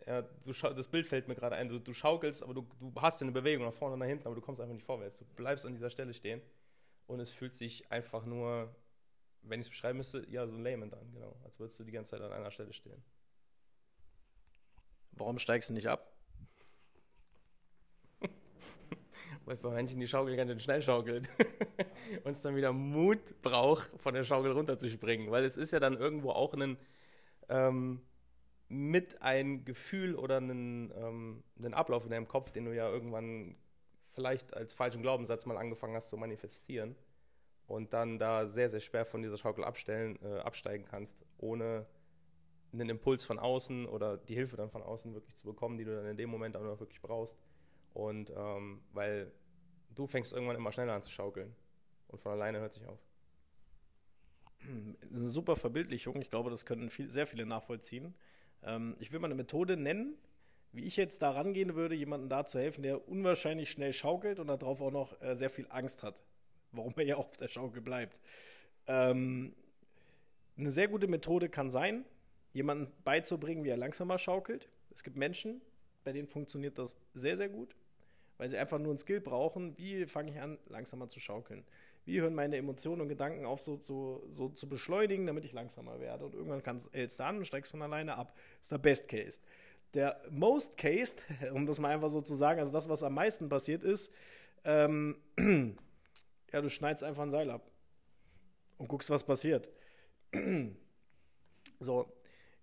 Ja, 0.05 0.21
du 0.21 0.51
das 0.51 0.87
Bild 0.89 1.07
fällt 1.07 1.27
mir 1.27 1.35
gerade 1.35 1.55
ein, 1.55 1.69
du, 1.69 1.79
du 1.79 1.93
schaukelst, 1.93 2.43
aber 2.43 2.53
du, 2.53 2.67
du 2.79 2.91
hast 2.99 3.21
eine 3.21 3.31
Bewegung 3.31 3.65
nach 3.65 3.73
vorne 3.73 3.93
und 3.93 3.99
nach 3.99 4.07
hinten, 4.07 4.25
aber 4.25 4.35
du 4.35 4.41
kommst 4.41 4.59
einfach 4.61 4.73
nicht 4.73 4.85
vorwärts. 4.85 5.17
Du 5.17 5.25
bleibst 5.35 5.65
an 5.65 5.73
dieser 5.73 5.89
Stelle 5.89 6.13
stehen 6.13 6.41
und 7.07 7.19
es 7.19 7.31
fühlt 7.31 7.53
sich 7.53 7.91
einfach 7.91 8.25
nur, 8.25 8.75
wenn 9.41 9.59
ich 9.59 9.67
es 9.67 9.69
beschreiben 9.69 9.97
müsste, 9.97 10.25
ja, 10.29 10.47
so 10.47 10.55
lähmend 10.55 10.93
an, 10.93 11.11
genau. 11.11 11.35
Als 11.43 11.59
würdest 11.59 11.79
du 11.79 11.83
die 11.83 11.91
ganze 11.91 12.11
Zeit 12.11 12.21
an 12.21 12.31
einer 12.31 12.51
Stelle 12.51 12.73
stehen. 12.73 13.03
Warum 15.11 15.37
steigst 15.37 15.69
du 15.69 15.73
nicht 15.73 15.87
ab? 15.87 16.11
Weil 19.45 19.57
bei 19.57 19.69
manchen 19.69 19.99
die 19.99 20.07
Schaukel 20.07 20.35
ganz 20.35 20.49
schön 20.49 20.59
schnell 20.59 20.81
schaukelt 20.81 21.29
und 22.23 22.31
es 22.31 22.41
dann 22.41 22.55
wieder 22.55 22.73
Mut 22.73 23.41
braucht, 23.41 23.91
von 23.99 24.13
der 24.13 24.23
Schaukel 24.23 24.51
runterzuspringen. 24.51 25.29
Weil 25.29 25.43
es 25.43 25.57
ist 25.57 25.71
ja 25.71 25.79
dann 25.79 25.97
irgendwo 25.97 26.31
auch 26.31 26.53
ein, 26.53 26.77
ähm, 27.49 28.01
mit 28.69 29.21
ein 29.21 29.65
Gefühl 29.65 30.15
oder 30.15 30.37
einen, 30.37 30.91
ähm, 30.95 31.43
einen 31.57 31.73
Ablauf 31.73 32.05
in 32.05 32.11
deinem 32.11 32.27
Kopf, 32.27 32.51
den 32.51 32.65
du 32.65 32.73
ja 32.73 32.89
irgendwann 32.89 33.55
vielleicht 34.13 34.55
als 34.55 34.73
falschen 34.73 35.01
Glaubenssatz 35.01 35.45
mal 35.45 35.57
angefangen 35.57 35.95
hast 35.95 36.09
zu 36.09 36.17
manifestieren 36.17 36.95
und 37.67 37.93
dann 37.93 38.19
da 38.19 38.47
sehr, 38.47 38.69
sehr 38.69 38.79
schwer 38.79 39.05
von 39.05 39.21
dieser 39.21 39.37
Schaukel 39.37 39.63
abstellen, 39.63 40.19
äh, 40.23 40.39
absteigen 40.39 40.85
kannst, 40.85 41.23
ohne 41.37 41.85
einen 42.71 42.89
Impuls 42.89 43.23
von 43.23 43.39
außen 43.39 43.85
oder 43.85 44.17
die 44.17 44.35
Hilfe 44.35 44.57
dann 44.57 44.69
von 44.69 44.81
außen 44.81 45.13
wirklich 45.13 45.35
zu 45.35 45.45
bekommen, 45.45 45.77
die 45.77 45.85
du 45.85 45.95
dann 45.95 46.05
in 46.05 46.17
dem 46.17 46.29
Moment 46.29 46.57
auch 46.57 46.63
noch 46.63 46.79
wirklich 46.79 47.01
brauchst. 47.01 47.37
Und 47.93 48.31
ähm, 48.35 48.81
weil 48.91 49.31
du 49.93 50.07
fängst 50.07 50.33
irgendwann 50.33 50.55
immer 50.55 50.71
schneller 50.71 50.93
an 50.93 51.03
zu 51.03 51.11
schaukeln 51.11 51.55
und 52.07 52.19
von 52.19 52.31
alleine 52.31 52.59
hört 52.59 52.73
sich 52.73 52.85
auf. 52.87 52.99
Das 55.01 55.11
ist 55.11 55.19
eine 55.19 55.29
super 55.29 55.55
Verbildlichung. 55.55 56.21
Ich 56.21 56.31
glaube, 56.31 56.49
das 56.49 56.65
können 56.65 56.89
viel, 56.89 57.11
sehr 57.11 57.27
viele 57.27 57.45
nachvollziehen. 57.45 58.15
Ähm, 58.63 58.95
ich 58.99 59.11
will 59.11 59.19
mal 59.19 59.27
eine 59.27 59.35
Methode 59.35 59.77
nennen, 59.77 60.17
wie 60.73 60.85
ich 60.85 60.97
jetzt 60.97 61.21
da 61.21 61.31
rangehen 61.31 61.75
würde, 61.75 61.95
jemandem 61.95 62.29
da 62.29 62.45
zu 62.45 62.59
helfen, 62.59 62.81
der 62.81 63.07
unwahrscheinlich 63.07 63.69
schnell 63.69 63.93
schaukelt 63.93 64.39
und 64.39 64.47
darauf 64.47 64.81
auch 64.81 64.91
noch 64.91 65.21
äh, 65.21 65.35
sehr 65.35 65.51
viel 65.51 65.67
Angst 65.69 66.03
hat, 66.03 66.15
warum 66.71 66.93
er 66.97 67.05
ja 67.05 67.15
auf 67.15 67.37
der 67.37 67.47
Schaukel 67.47 67.81
bleibt. 67.81 68.19
Ähm, 68.87 69.55
eine 70.57 70.71
sehr 70.71 70.87
gute 70.87 71.07
Methode 71.07 71.47
kann 71.47 71.69
sein, 71.69 72.05
jemanden 72.53 72.91
beizubringen, 73.03 73.63
wie 73.63 73.69
er 73.69 73.77
langsamer 73.77 74.17
schaukelt. 74.17 74.67
Es 74.91 75.03
gibt 75.03 75.15
Menschen, 75.15 75.61
bei 76.03 76.11
denen 76.11 76.27
funktioniert 76.27 76.77
das 76.77 76.97
sehr, 77.13 77.37
sehr 77.37 77.49
gut, 77.49 77.75
weil 78.37 78.49
sie 78.49 78.57
einfach 78.57 78.79
nur 78.79 78.93
ein 78.93 78.97
Skill 78.97 79.21
brauchen, 79.21 79.77
wie 79.77 80.07
fange 80.07 80.31
ich 80.31 80.39
an, 80.39 80.57
langsamer 80.67 81.07
zu 81.07 81.19
schaukeln. 81.19 81.63
Wie 82.05 82.19
hören 82.19 82.35
meine 82.35 82.57
Emotionen 82.57 83.01
und 83.01 83.07
Gedanken 83.07 83.45
auf, 83.45 83.61
so, 83.61 83.77
so, 83.81 84.27
so 84.31 84.49
zu 84.49 84.67
beschleunigen, 84.67 85.25
damit 85.25 85.45
ich 85.45 85.53
langsamer 85.53 85.99
werde. 85.99 86.25
Und 86.25 86.33
irgendwann 86.33 86.61
hältst 86.91 87.19
du 87.19 87.23
an 87.23 87.37
und 87.37 87.45
steigst 87.45 87.71
von 87.71 87.81
alleine 87.81 88.17
ab. 88.17 88.33
Das 88.35 88.63
ist 88.63 88.71
der 88.71 88.77
Best 88.79 89.07
Case. 89.07 89.39
Der 89.93 90.21
Most 90.29 90.77
Case, 90.77 91.15
um 91.53 91.65
das 91.65 91.79
mal 91.79 91.93
einfach 91.93 92.09
so 92.09 92.21
zu 92.21 92.35
sagen, 92.35 92.59
also 92.59 92.71
das, 92.71 92.89
was 92.89 93.03
am 93.03 93.13
meisten 93.13 93.49
passiert 93.49 93.83
ist, 93.83 94.11
ähm, 94.63 95.17
ja, 96.51 96.61
du 96.61 96.69
schneidest 96.69 97.03
einfach 97.03 97.23
ein 97.23 97.31
Seil 97.31 97.49
ab 97.49 97.69
und 98.77 98.87
guckst, 98.87 99.09
was 99.09 99.23
passiert. 99.23 99.69
so, 101.79 102.11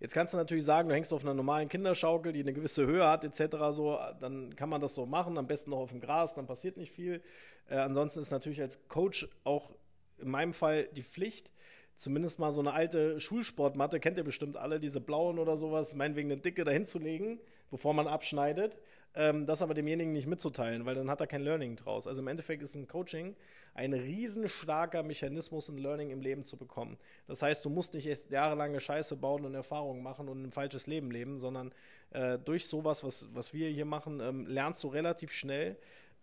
Jetzt 0.00 0.14
kannst 0.14 0.32
du 0.32 0.38
natürlich 0.38 0.64
sagen, 0.64 0.88
du 0.88 0.94
hängst 0.94 1.12
auf 1.12 1.22
einer 1.22 1.34
normalen 1.34 1.68
Kinderschaukel, 1.68 2.32
die 2.32 2.40
eine 2.40 2.54
gewisse 2.54 2.86
Höhe 2.86 3.06
hat, 3.06 3.22
etc. 3.22 3.56
So, 3.70 3.98
dann 4.18 4.56
kann 4.56 4.70
man 4.70 4.80
das 4.80 4.94
so 4.94 5.04
machen, 5.04 5.36
am 5.36 5.46
besten 5.46 5.70
noch 5.70 5.78
auf 5.78 5.90
dem 5.90 6.00
Gras, 6.00 6.32
dann 6.32 6.46
passiert 6.46 6.78
nicht 6.78 6.90
viel. 6.90 7.22
Äh, 7.68 7.76
ansonsten 7.76 8.20
ist 8.20 8.30
natürlich 8.30 8.62
als 8.62 8.88
Coach 8.88 9.28
auch 9.44 9.70
in 10.16 10.30
meinem 10.30 10.54
Fall 10.54 10.88
die 10.92 11.02
Pflicht, 11.02 11.52
zumindest 12.00 12.38
mal 12.38 12.50
so 12.50 12.62
eine 12.62 12.72
alte 12.72 13.20
Schulsportmatte, 13.20 14.00
kennt 14.00 14.16
ihr 14.16 14.24
bestimmt 14.24 14.56
alle, 14.56 14.80
diese 14.80 15.02
blauen 15.02 15.38
oder 15.38 15.58
sowas, 15.58 15.94
meinetwegen 15.94 16.32
eine 16.32 16.40
dicke 16.40 16.64
dahin 16.64 16.86
zu 16.86 16.98
legen, 16.98 17.38
bevor 17.70 17.92
man 17.92 18.06
abschneidet, 18.06 18.78
ähm, 19.14 19.44
das 19.44 19.60
aber 19.60 19.74
demjenigen 19.74 20.14
nicht 20.14 20.26
mitzuteilen, 20.26 20.86
weil 20.86 20.94
dann 20.94 21.10
hat 21.10 21.20
er 21.20 21.26
kein 21.26 21.42
Learning 21.42 21.76
draus. 21.76 22.06
Also 22.06 22.22
im 22.22 22.28
Endeffekt 22.28 22.62
ist 22.62 22.74
ein 22.74 22.88
Coaching 22.88 23.36
ein 23.74 23.92
riesenstarker 23.92 25.02
Mechanismus, 25.02 25.68
ein 25.68 25.76
Learning 25.76 26.10
im 26.10 26.22
Leben 26.22 26.42
zu 26.42 26.56
bekommen. 26.56 26.96
Das 27.26 27.42
heißt, 27.42 27.64
du 27.64 27.70
musst 27.70 27.92
nicht 27.92 28.06
erst 28.06 28.30
jahrelange 28.30 28.80
Scheiße 28.80 29.16
bauen 29.16 29.44
und 29.44 29.54
Erfahrungen 29.54 30.02
machen 30.02 30.28
und 30.28 30.42
ein 30.42 30.50
falsches 30.50 30.86
Leben 30.86 31.10
leben, 31.10 31.38
sondern 31.38 31.72
äh, 32.12 32.38
durch 32.38 32.66
sowas, 32.66 33.04
was, 33.04 33.28
was 33.34 33.52
wir 33.52 33.68
hier 33.68 33.84
machen, 33.84 34.20
ähm, 34.20 34.46
lernst 34.46 34.82
du 34.84 34.88
relativ 34.88 35.32
schnell, 35.32 35.76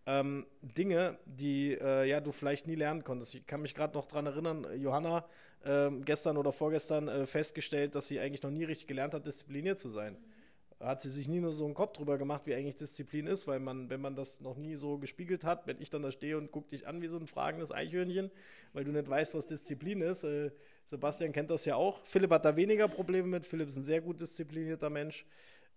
ähm, 0.07 0.47
Dinge, 0.61 1.19
die 1.25 1.73
äh, 1.73 2.05
ja, 2.05 2.19
du 2.19 2.31
vielleicht 2.31 2.65
nie 2.65 2.75
lernen 2.75 3.03
konntest. 3.03 3.35
Ich 3.35 3.45
kann 3.45 3.61
mich 3.61 3.75
gerade 3.75 3.93
noch 3.93 4.05
daran 4.05 4.25
erinnern, 4.25 4.65
Johanna 4.79 5.25
äh, 5.63 5.89
gestern 6.05 6.37
oder 6.37 6.51
vorgestern 6.51 7.07
äh, 7.07 7.25
festgestellt, 7.25 7.95
dass 7.95 8.07
sie 8.07 8.19
eigentlich 8.19 8.43
noch 8.43 8.51
nie 8.51 8.63
richtig 8.63 8.87
gelernt 8.87 9.13
hat, 9.13 9.25
diszipliniert 9.25 9.79
zu 9.79 9.89
sein. 9.89 10.13
Mhm 10.13 10.37
hat 10.79 11.01
sie 11.01 11.09
sich 11.09 11.27
nie 11.27 11.39
nur 11.39 11.51
so 11.51 11.65
einen 11.65 11.73
Kopf 11.73 11.93
drüber 11.93 12.17
gemacht, 12.17 12.43
wie 12.45 12.53
eigentlich 12.53 12.75
Disziplin 12.75 13.25
ist, 13.25 13.47
weil 13.47 13.59
man, 13.59 13.89
wenn 13.89 13.99
man 13.99 14.15
das 14.15 14.41
noch 14.41 14.57
nie 14.57 14.75
so 14.75 14.99
gespiegelt 14.99 15.43
hat, 15.43 15.65
wenn 15.65 15.81
ich 15.81 15.89
dann 15.89 16.03
da 16.03 16.11
stehe 16.11 16.37
und 16.37 16.51
gucke 16.51 16.69
dich 16.69 16.87
an 16.87 17.01
wie 17.01 17.07
so 17.07 17.17
ein 17.17 17.25
fragendes 17.25 17.71
Eichhörnchen, 17.71 18.29
weil 18.73 18.83
du 18.83 18.91
nicht 18.91 19.09
weißt, 19.09 19.33
was 19.33 19.47
Disziplin 19.47 20.01
ist. 20.01 20.23
Äh, 20.23 20.51
Sebastian 20.85 21.31
kennt 21.31 21.49
das 21.49 21.65
ja 21.65 21.75
auch. 21.75 22.05
Philipp 22.05 22.31
hat 22.31 22.45
da 22.45 22.55
weniger 22.55 22.87
Probleme 22.87 23.27
mit. 23.27 23.45
Philipp 23.45 23.69
ist 23.69 23.77
ein 23.77 23.83
sehr 23.83 24.01
gut 24.01 24.19
disziplinierter 24.21 24.89
Mensch. 24.89 25.25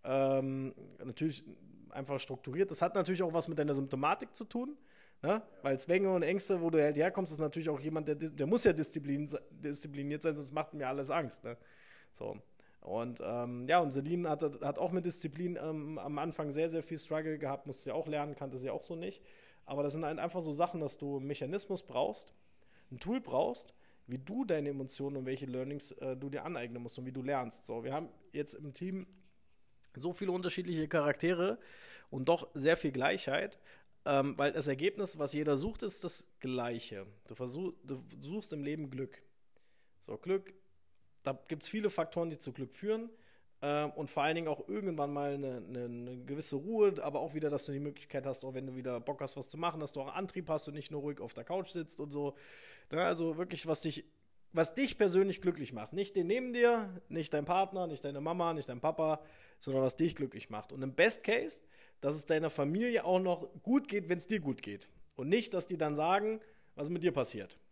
Ähm, 0.05 0.75
natürlich 1.03 1.45
einfach 1.88 2.21
strukturiert. 2.21 2.71
Das 2.71 2.83
hat 2.83 2.95
natürlich 2.95 3.23
auch 3.23 3.33
was 3.33 3.49
mit 3.49 3.59
deiner 3.59 3.75
Symptomatik 3.75 4.37
zu 4.37 4.45
tun. 4.45 4.77
Ne? 5.23 5.43
Weil 5.63 5.79
Zwänge 5.79 6.11
und 6.13 6.23
Ängste, 6.23 6.61
wo 6.63 6.71
du 6.71 6.83
halt 6.83 6.97
herkommst, 6.97 7.33
ist 7.33 7.39
natürlich 7.39 7.69
auch 7.69 7.81
jemand, 7.81 8.09
der, 8.09 8.15
der 8.15 8.47
muss 8.47 8.65
ja 8.65 8.73
disziplin, 8.73 9.29
diszipliniert 9.51 10.23
sein, 10.23 10.35
sonst 10.35 10.53
macht 10.53 10.73
mir 10.73 10.89
alles 10.89 11.11
Angst. 11.11 11.45
Ne? 11.45 11.57
So. 12.13 12.39
Und 12.81 13.21
ähm, 13.23 13.69
ja, 13.69 13.81
und 13.81 13.93
Celine 13.93 14.31
hat, 14.31 14.43
hat 14.43 14.79
auch 14.79 14.91
mit 14.91 15.05
Disziplin 15.05 15.59
ähm, 15.63 15.99
am 15.99 16.19
Anfang 16.19 16.51
sehr, 16.51 16.71
sehr 16.71 16.83
viel 16.83 16.99
Struggle 16.99 17.39
gehabt, 17.39 17.67
musste 17.67 17.85
sie 17.85 17.93
auch 17.93 18.09
lernen, 18.09 18.35
kannte 18.35 18.57
sie 18.57 18.71
auch 18.71 18.83
so 18.83 18.97
nicht. 18.97 19.23
Aber 19.67 19.83
das 19.83 19.93
sind 19.93 20.05
halt 20.05 20.19
einfach 20.19 20.41
so 20.41 20.53
Sachen, 20.53 20.81
dass 20.81 20.97
du 20.97 21.19
einen 21.19 21.27
Mechanismus 21.27 21.83
brauchst, 21.83 22.33
ein 22.91 22.99
Tool 22.99 23.21
brauchst, 23.21 23.75
wie 24.07 24.19
du 24.19 24.47
deine 24.47 24.71
Emotionen 24.71 25.19
und 25.19 25.27
welche 25.27 25.47
Learnings 25.47 25.93
äh, 25.93 26.17
du 26.17 26.31
dir 26.31 26.45
aneignen 26.45 26.83
musst 26.83 26.99
und 26.99 27.05
wie 27.05 27.13
du 27.13 27.23
lernst. 27.23 27.67
So, 27.67 27.85
wir 27.85 27.93
haben 27.93 28.09
jetzt 28.33 28.55
im 28.55 28.73
Team 28.73 29.07
so 29.95 30.13
viele 30.13 30.33
unterschiedliche 30.33 30.89
Charaktere 30.89 31.59
und 32.11 32.29
doch 32.29 32.49
sehr 32.55 32.77
viel 32.77 32.93
Gleichheit, 32.93 33.59
ähm, 34.05 34.37
weil 34.39 34.53
das 34.53 34.67
Ergebnis, 34.67 35.19
was 35.19 35.33
jeder 35.33 35.57
sucht, 35.57 35.83
ist 35.83 36.05
das 36.05 36.27
Gleiche. 36.41 37.07
Du, 37.29 37.35
versuch, 37.35 37.75
du 37.83 38.03
suchst 38.21 38.53
im 38.53 38.63
Leben 38.63 38.91
Glück. 38.91 39.23
So, 40.01 40.17
Glück 40.17 40.55
da 41.23 41.39
gibt 41.49 41.63
es 41.63 41.69
viele 41.69 41.91
Faktoren, 41.91 42.31
die 42.31 42.39
zu 42.39 42.53
Glück 42.53 42.75
führen. 42.75 43.11
Ähm, 43.63 43.91
und 43.91 44.09
vor 44.09 44.23
allen 44.23 44.35
Dingen 44.35 44.49
auch 44.49 44.69
irgendwann 44.69 45.13
mal 45.13 45.35
eine, 45.35 45.57
eine, 45.57 45.85
eine, 45.85 46.25
gewisse 46.25 46.57
Ruhe, 46.57 46.95
aber 47.03 47.21
auch 47.21 47.35
wieder, 47.35 47.51
dass 47.51 47.67
du 47.67 47.73
die 47.73 47.81
Möglichkeit 47.81 48.25
hast, 48.25 48.43
auch 48.45 48.55
wenn 48.55 48.67
du 48.67 48.75
wieder 48.75 49.01
Bock 49.01 49.21
hast, 49.21 49.37
was 49.37 49.51
zu 49.51 49.59
machen, 49.59 49.81
dass 49.81 49.93
du 49.93 50.01
auch 50.01 50.15
Antrieb 50.15 50.49
hast 50.49 50.67
und 50.69 50.75
nicht 50.75 50.91
nur 50.91 51.03
ruhig 51.03 51.21
auf 51.21 51.35
der 51.35 51.45
Couch 51.45 51.69
sitzt 51.69 52.01
und 52.01 52.11
so. 52.11 52.37
Ja, 52.91 52.97
ne, 52.97 53.05
also 53.05 53.37
wirklich, 53.37 53.67
was 53.67 53.83
dich, 53.83 54.05
was 54.53 54.75
dich 54.75 54.99
persönlich 54.99 55.41
glücklich 55.41 55.73
macht. 55.73 55.93
Nicht 55.93 56.17
den 56.17 56.27
neben 56.27 56.53
dir, 56.53 57.01
nicht 57.09 57.33
dein 57.33 57.45
Partner, 57.45 57.87
nicht 57.87 58.05
deine 58.05 58.21
Mama, 58.21 58.53
nicht 58.53 58.69
dein 58.69 58.81
Papa, 58.81 59.21
sondern 59.59 59.83
was 59.83 59.97
dich 59.97 60.17
glücklich 60.17 60.51
macht. 60.51 60.73
Und 60.73 60.83
im 60.83 60.95
Best 60.95 61.23
Case, 61.23 61.59
dass 62.01 62.15
es 62.15 62.27
deiner 62.27 62.51
Familie 62.51 63.05
auch 63.05 63.21
noch 63.21 63.49
gut 63.63 63.89
geht, 63.89 64.09
wenn 64.09 64.19
es 64.19 64.27
dir 64.27 64.41
gut 64.41 64.63
geht. 64.63 64.89
Und 65.17 65.29
nicht, 65.29 65.55
dass 65.55 65.67
die 65.67 65.77
dann 65.77 65.95
sagen, 65.95 66.41
was 66.75 66.89
mit 66.89 67.03
dir 67.03 67.13
passiert. 67.13 67.59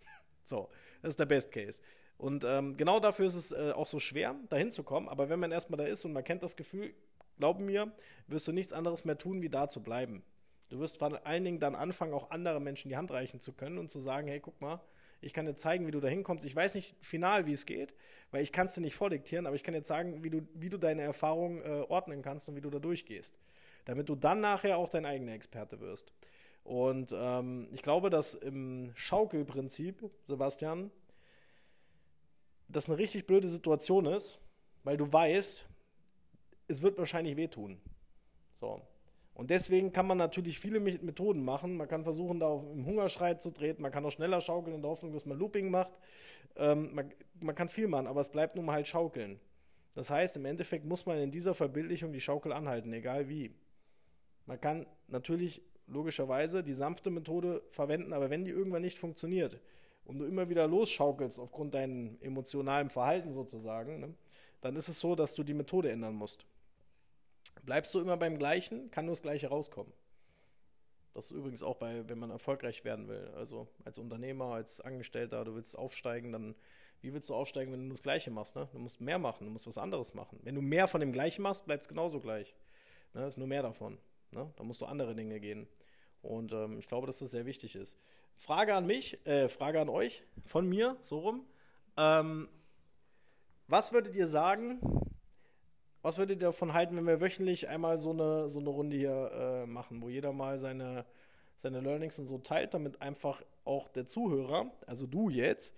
So, 0.45 0.71
das 1.03 1.11
ist 1.11 1.21
der 1.21 1.27
Best 1.27 1.53
Case. 1.53 1.79
Und 2.17 2.43
ähm, 2.43 2.75
genau 2.75 3.01
dafür 3.01 3.27
ist 3.27 3.35
es 3.35 3.53
äh, 3.53 3.73
auch 3.75 3.85
so 3.85 4.01
schwer, 4.01 4.35
dahin 4.49 4.71
zu 4.71 4.83
kommen. 4.83 5.07
Aber 5.07 5.29
wenn 5.29 5.39
man 5.39 5.53
erstmal 5.53 5.77
da 5.77 5.85
ist 5.85 6.07
und 6.07 6.15
man 6.15 6.25
kennt 6.25 6.43
das 6.43 6.57
Gefühl, 6.57 6.95
glaub 7.37 7.61
mir, 7.61 7.93
wirst 8.29 8.49
du 8.49 8.53
nichts 8.53 8.73
anderes 8.73 9.05
mehr 9.05 9.19
tun, 9.19 9.43
wie 9.43 9.51
da 9.51 9.69
zu 9.69 9.83
bleiben. 9.83 10.23
Du 10.71 10.79
wirst 10.81 10.99
vor 10.99 11.27
allen 11.27 11.45
Dingen 11.45 11.61
dann 11.61 11.75
anfangen, 11.75 12.15
auch 12.15 12.31
anderen 12.31 12.65
Menschen 12.65 12.89
die 12.89 12.97
Hand 12.97 13.11
reichen 13.11 13.41
zu 13.41 13.53
können 13.53 13.77
und 13.77 13.91
zu 13.91 14.01
sagen, 14.01 14.27
hey, 14.27 14.41
guck 14.41 14.61
mal, 14.61 14.81
Ich 15.21 15.33
kann 15.33 15.47
dir 15.47 15.57
zeigen, 15.57 15.87
wie 15.87 15.91
du 15.91 16.01
da 16.01 16.09
hinkommst. 16.09 16.45
Ich 16.45 16.55
weiß 16.55 16.75
nicht 16.75 16.95
final, 17.01 17.47
wie 17.47 17.53
es 17.53 17.67
geht, 17.67 17.95
weil 18.31 18.43
ich 18.43 18.53
kann 18.53 18.67
es 18.67 18.75
dir 18.75 18.81
nicht 18.81 18.95
vordiktieren, 18.95 19.47
aber 19.47 19.57
ich 19.57 19.65
kann 19.65 19.75
dir 19.75 19.85
sagen, 19.85 20.23
wie 20.23 20.31
du, 20.31 20.47
wie 20.55 20.69
du 20.69 20.79
deine 20.79 21.03
Erfahrungen 21.03 21.63
äh, 21.63 21.85
ordnen 21.89 22.23
kannst 22.23 22.49
und 22.49 22.57
wie 22.57 22.61
du 22.61 22.71
da 22.71 22.79
durchgehst. 22.79 23.39
Damit 23.85 24.09
du 24.09 24.15
dann 24.15 24.41
nachher 24.41 24.79
auch 24.79 24.89
dein 24.89 25.07
eigener 25.07 25.33
Experte 25.33 25.81
wirst. 25.81 26.13
Und 26.63 27.15
ähm, 27.17 27.69
ich 27.73 27.83
glaube, 27.83 28.11
dass 28.11 28.35
im 28.35 28.93
Schaukelprinzip, 28.95 30.11
Sebastian, 30.27 30.91
das 32.69 32.89
eine 32.89 32.99
richtig 32.99 33.27
blöde 33.27 33.49
Situation 33.49 34.07
ist, 34.07 34.39
weil 34.85 34.97
du 34.97 35.11
weißt, 35.11 35.67
es 36.69 36.83
wird 36.83 36.99
wahrscheinlich 36.99 37.37
wehtun. 37.37 37.81
So. 38.53 38.83
Und 39.39 39.51
deswegen 39.51 39.93
kann 39.93 40.09
man 40.09 40.19
natürlich 40.19 40.59
viele 40.59 40.81
Methoden 40.81 41.45
machen. 41.45 41.77
Man 41.77 41.87
kann 41.87 42.03
versuchen, 42.03 42.41
da 42.41 42.49
auf, 42.49 42.65
im 42.73 42.85
Hungerschrei 42.85 43.35
zu 43.35 43.53
treten. 43.53 43.83
Man 43.83 43.93
kann 43.93 44.05
auch 44.05 44.11
schneller 44.11 44.41
schaukeln 44.41 44.75
in 44.75 44.83
der 44.83 44.91
Hoffnung, 44.91 45.13
dass 45.13 45.27
man 45.27 45.39
Looping 45.39 45.71
macht. 45.71 45.93
Ähm, 46.57 46.93
man, 46.93 47.15
man, 47.39 47.55
kann 47.55 47.69
viel 47.69 47.87
machen, 47.87 48.09
aber 48.09 48.21
es 48.21 48.31
bleibt 48.31 48.57
nun 48.57 48.65
mal 48.65 48.73
halt 48.73 48.89
schaukeln. 48.89 49.39
Das 49.95 50.11
heißt, 50.11 50.37
im 50.39 50.45
Endeffekt 50.45 50.85
muss 50.85 51.07
man 51.07 51.19
in 51.19 51.31
dieser 51.31 51.55
Verbildlichung 51.55 52.13
die 52.13 52.21
Schaukel 52.21 52.53
anhalten, 52.53 52.93
egal 52.93 53.29
wie. 53.29 53.55
Man 54.47 54.61
kann 54.61 54.87
natürlich 55.07 55.63
logischerweise 55.87 56.65
die 56.65 56.75
sanfte 56.75 57.11
Methode 57.11 57.63
verwenden, 57.71 58.13
aber 58.15 58.31
wenn 58.31 58.45
die 58.45 58.51
irgendwann 58.51 58.83
nicht 58.83 58.99
funktioniert 58.99 59.61
und 60.05 60.19
du 60.19 60.25
immer 60.25 60.49
wieder 60.49 60.67
losschaukelst 60.67 61.39
aufgrund 61.39 61.75
deinem 61.75 62.19
emotionalen 62.23 62.91
Verhalten 62.91 63.35
sozusagen, 63.35 64.01
ne, 64.01 64.15
dann 64.63 64.75
ist 64.75 64.89
es 64.89 64.99
so, 64.99 65.15
dass 65.15 65.37
du 65.37 65.45
die 65.45 65.55
Methode 65.55 65.93
ändern 65.93 66.17
musst. 66.17 66.45
Bleibst 67.63 67.95
du 67.95 68.01
immer 68.01 68.17
beim 68.17 68.39
Gleichen, 68.39 68.91
kann 68.91 69.07
nur 69.07 69.13
das 69.13 69.23
Gleiche 69.23 69.49
rauskommen. 69.49 69.93
Das 71.15 71.27
ist 71.27 71.31
übrigens 71.33 71.63
auch 71.63 71.77
bei, 71.77 72.09
wenn 72.09 72.19
man 72.19 72.31
erfolgreich 72.31 72.85
werden 72.85 73.09
will. 73.09 73.31
Also 73.35 73.69
als 73.85 73.99
Unternehmer, 73.99 74.55
als 74.55 74.81
Angestellter, 74.81 75.45
du 75.45 75.55
willst 75.55 75.77
aufsteigen, 75.77 76.33
dann 76.33 76.55
wie 77.01 77.13
willst 77.13 77.29
du 77.29 77.35
aufsteigen, 77.35 77.73
wenn 77.73 77.81
du 77.81 77.87
nur 77.87 77.95
das 77.95 78.03
Gleiche 78.03 78.31
machst? 78.31 78.57
Ne? 78.57 78.69
Du 78.73 78.79
musst 78.79 79.01
mehr 79.01 79.19
machen, 79.19 79.45
du 79.45 79.51
musst 79.51 79.67
was 79.67 79.79
anderes 79.79 80.15
machen. 80.15 80.41
Wenn 80.43 80.55
du 80.55 80.63
mehr 80.63 80.89
von 80.89 81.01
dem 81.01 81.13
Gleichen 81.13 81.43
machst, 81.43 81.65
bleibt 81.65 81.83
es 81.83 81.89
genauso 81.89 82.21
gleich. 82.21 82.55
Ne? 83.15 83.27
Ist 83.27 83.39
nur 83.39 83.47
mehr 83.47 83.63
davon. 83.63 83.99
Ne? 84.33 84.53
Da 84.57 84.65
musst 84.65 84.81
du 84.81 84.87
andere 84.87 85.15
Dinge 85.15 85.39
gehen. 85.41 85.69
Und 86.23 86.53
ähm, 86.53 86.79
ich 86.79 86.89
glaube, 86.89 87.07
dass 87.07 87.21
das 87.21 87.31
sehr 87.31 87.47
wichtig 87.47 87.77
ist. 87.77 87.97
Frage 88.37 88.75
an 88.75 88.87
mich, 88.87 89.25
äh, 89.27 89.49
Frage 89.49 89.81
an 89.81 89.89
euch, 89.89 90.25
von 90.45 90.69
mir, 90.69 90.97
so 91.01 91.21
rum. 91.21 91.47
Ähm, 91.97 92.49
was 93.69 93.93
würdet 93.93 94.15
ihr 94.15 94.27
sagen, 94.27 94.81
was 96.03 96.19
würdet 96.19 96.41
ihr 96.41 96.49
davon 96.49 96.73
halten, 96.73 96.97
wenn 96.97 97.07
wir 97.07 97.21
wöchentlich 97.21 97.69
einmal 97.69 97.99
so 97.99 98.11
eine, 98.11 98.49
so 98.49 98.61
eine 98.61 98.69
Runde 98.69 98.97
hier 98.97 99.31
äh, 99.33 99.67
machen, 99.67 100.01
wo 100.03 100.09
jeder 100.09 100.33
mal 100.33 100.59
seine, 100.59 101.05
seine 101.57 101.81
Learnings 101.81 102.19
und 102.19 102.27
so 102.27 102.39
teilt, 102.39 102.75
damit 102.75 103.03
einfach 103.03 103.43
auch 103.65 103.89
der 103.89 104.07
Zuhörer, 104.07 104.71
also 104.87 105.07
du 105.07 105.29
jetzt, 105.29 105.75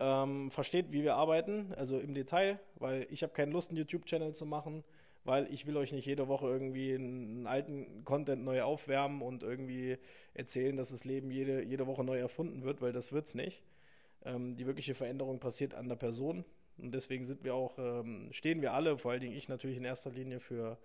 ähm, 0.00 0.50
versteht, 0.50 0.92
wie 0.92 1.02
wir 1.02 1.16
arbeiten, 1.16 1.72
also 1.76 1.98
im 1.98 2.14
Detail, 2.14 2.58
weil 2.76 3.06
ich 3.10 3.22
habe 3.22 3.32
keine 3.32 3.52
Lust, 3.52 3.70
einen 3.70 3.78
YouTube-Channel 3.78 4.32
zu 4.34 4.46
machen, 4.46 4.84
weil 5.24 5.52
ich 5.52 5.66
will 5.66 5.76
euch 5.76 5.92
nicht 5.92 6.06
jede 6.06 6.28
Woche 6.28 6.46
irgendwie 6.46 6.94
einen 6.94 7.46
alten 7.46 8.04
Content 8.04 8.44
neu 8.44 8.62
aufwärmen 8.62 9.20
und 9.20 9.42
irgendwie 9.42 9.98
erzählen, 10.34 10.76
dass 10.76 10.90
das 10.90 11.04
Leben 11.04 11.30
jede, 11.30 11.62
jede 11.62 11.86
Woche 11.86 12.04
neu 12.04 12.18
erfunden 12.18 12.62
wird, 12.62 12.80
weil 12.80 12.92
das 12.92 13.12
wird 13.12 13.26
es 13.26 13.34
nicht. 13.34 13.62
Ähm, 14.24 14.56
die 14.56 14.66
wirkliche 14.66 14.94
Veränderung 14.94 15.40
passiert 15.40 15.74
an 15.74 15.88
der 15.88 15.96
Person 15.96 16.44
und 16.78 16.92
deswegen 16.92 17.24
sind 17.24 17.44
wir 17.44 17.54
auch, 17.54 17.78
ähm, 17.78 18.28
stehen 18.32 18.62
wir 18.62 18.74
alle, 18.74 18.98
vor 18.98 19.12
allen 19.12 19.20
Dingen 19.20 19.34
ich 19.34 19.48
natürlich 19.48 19.76
in 19.76 19.84
erster 19.84 20.10
Linie 20.10 20.40
für 20.40 20.78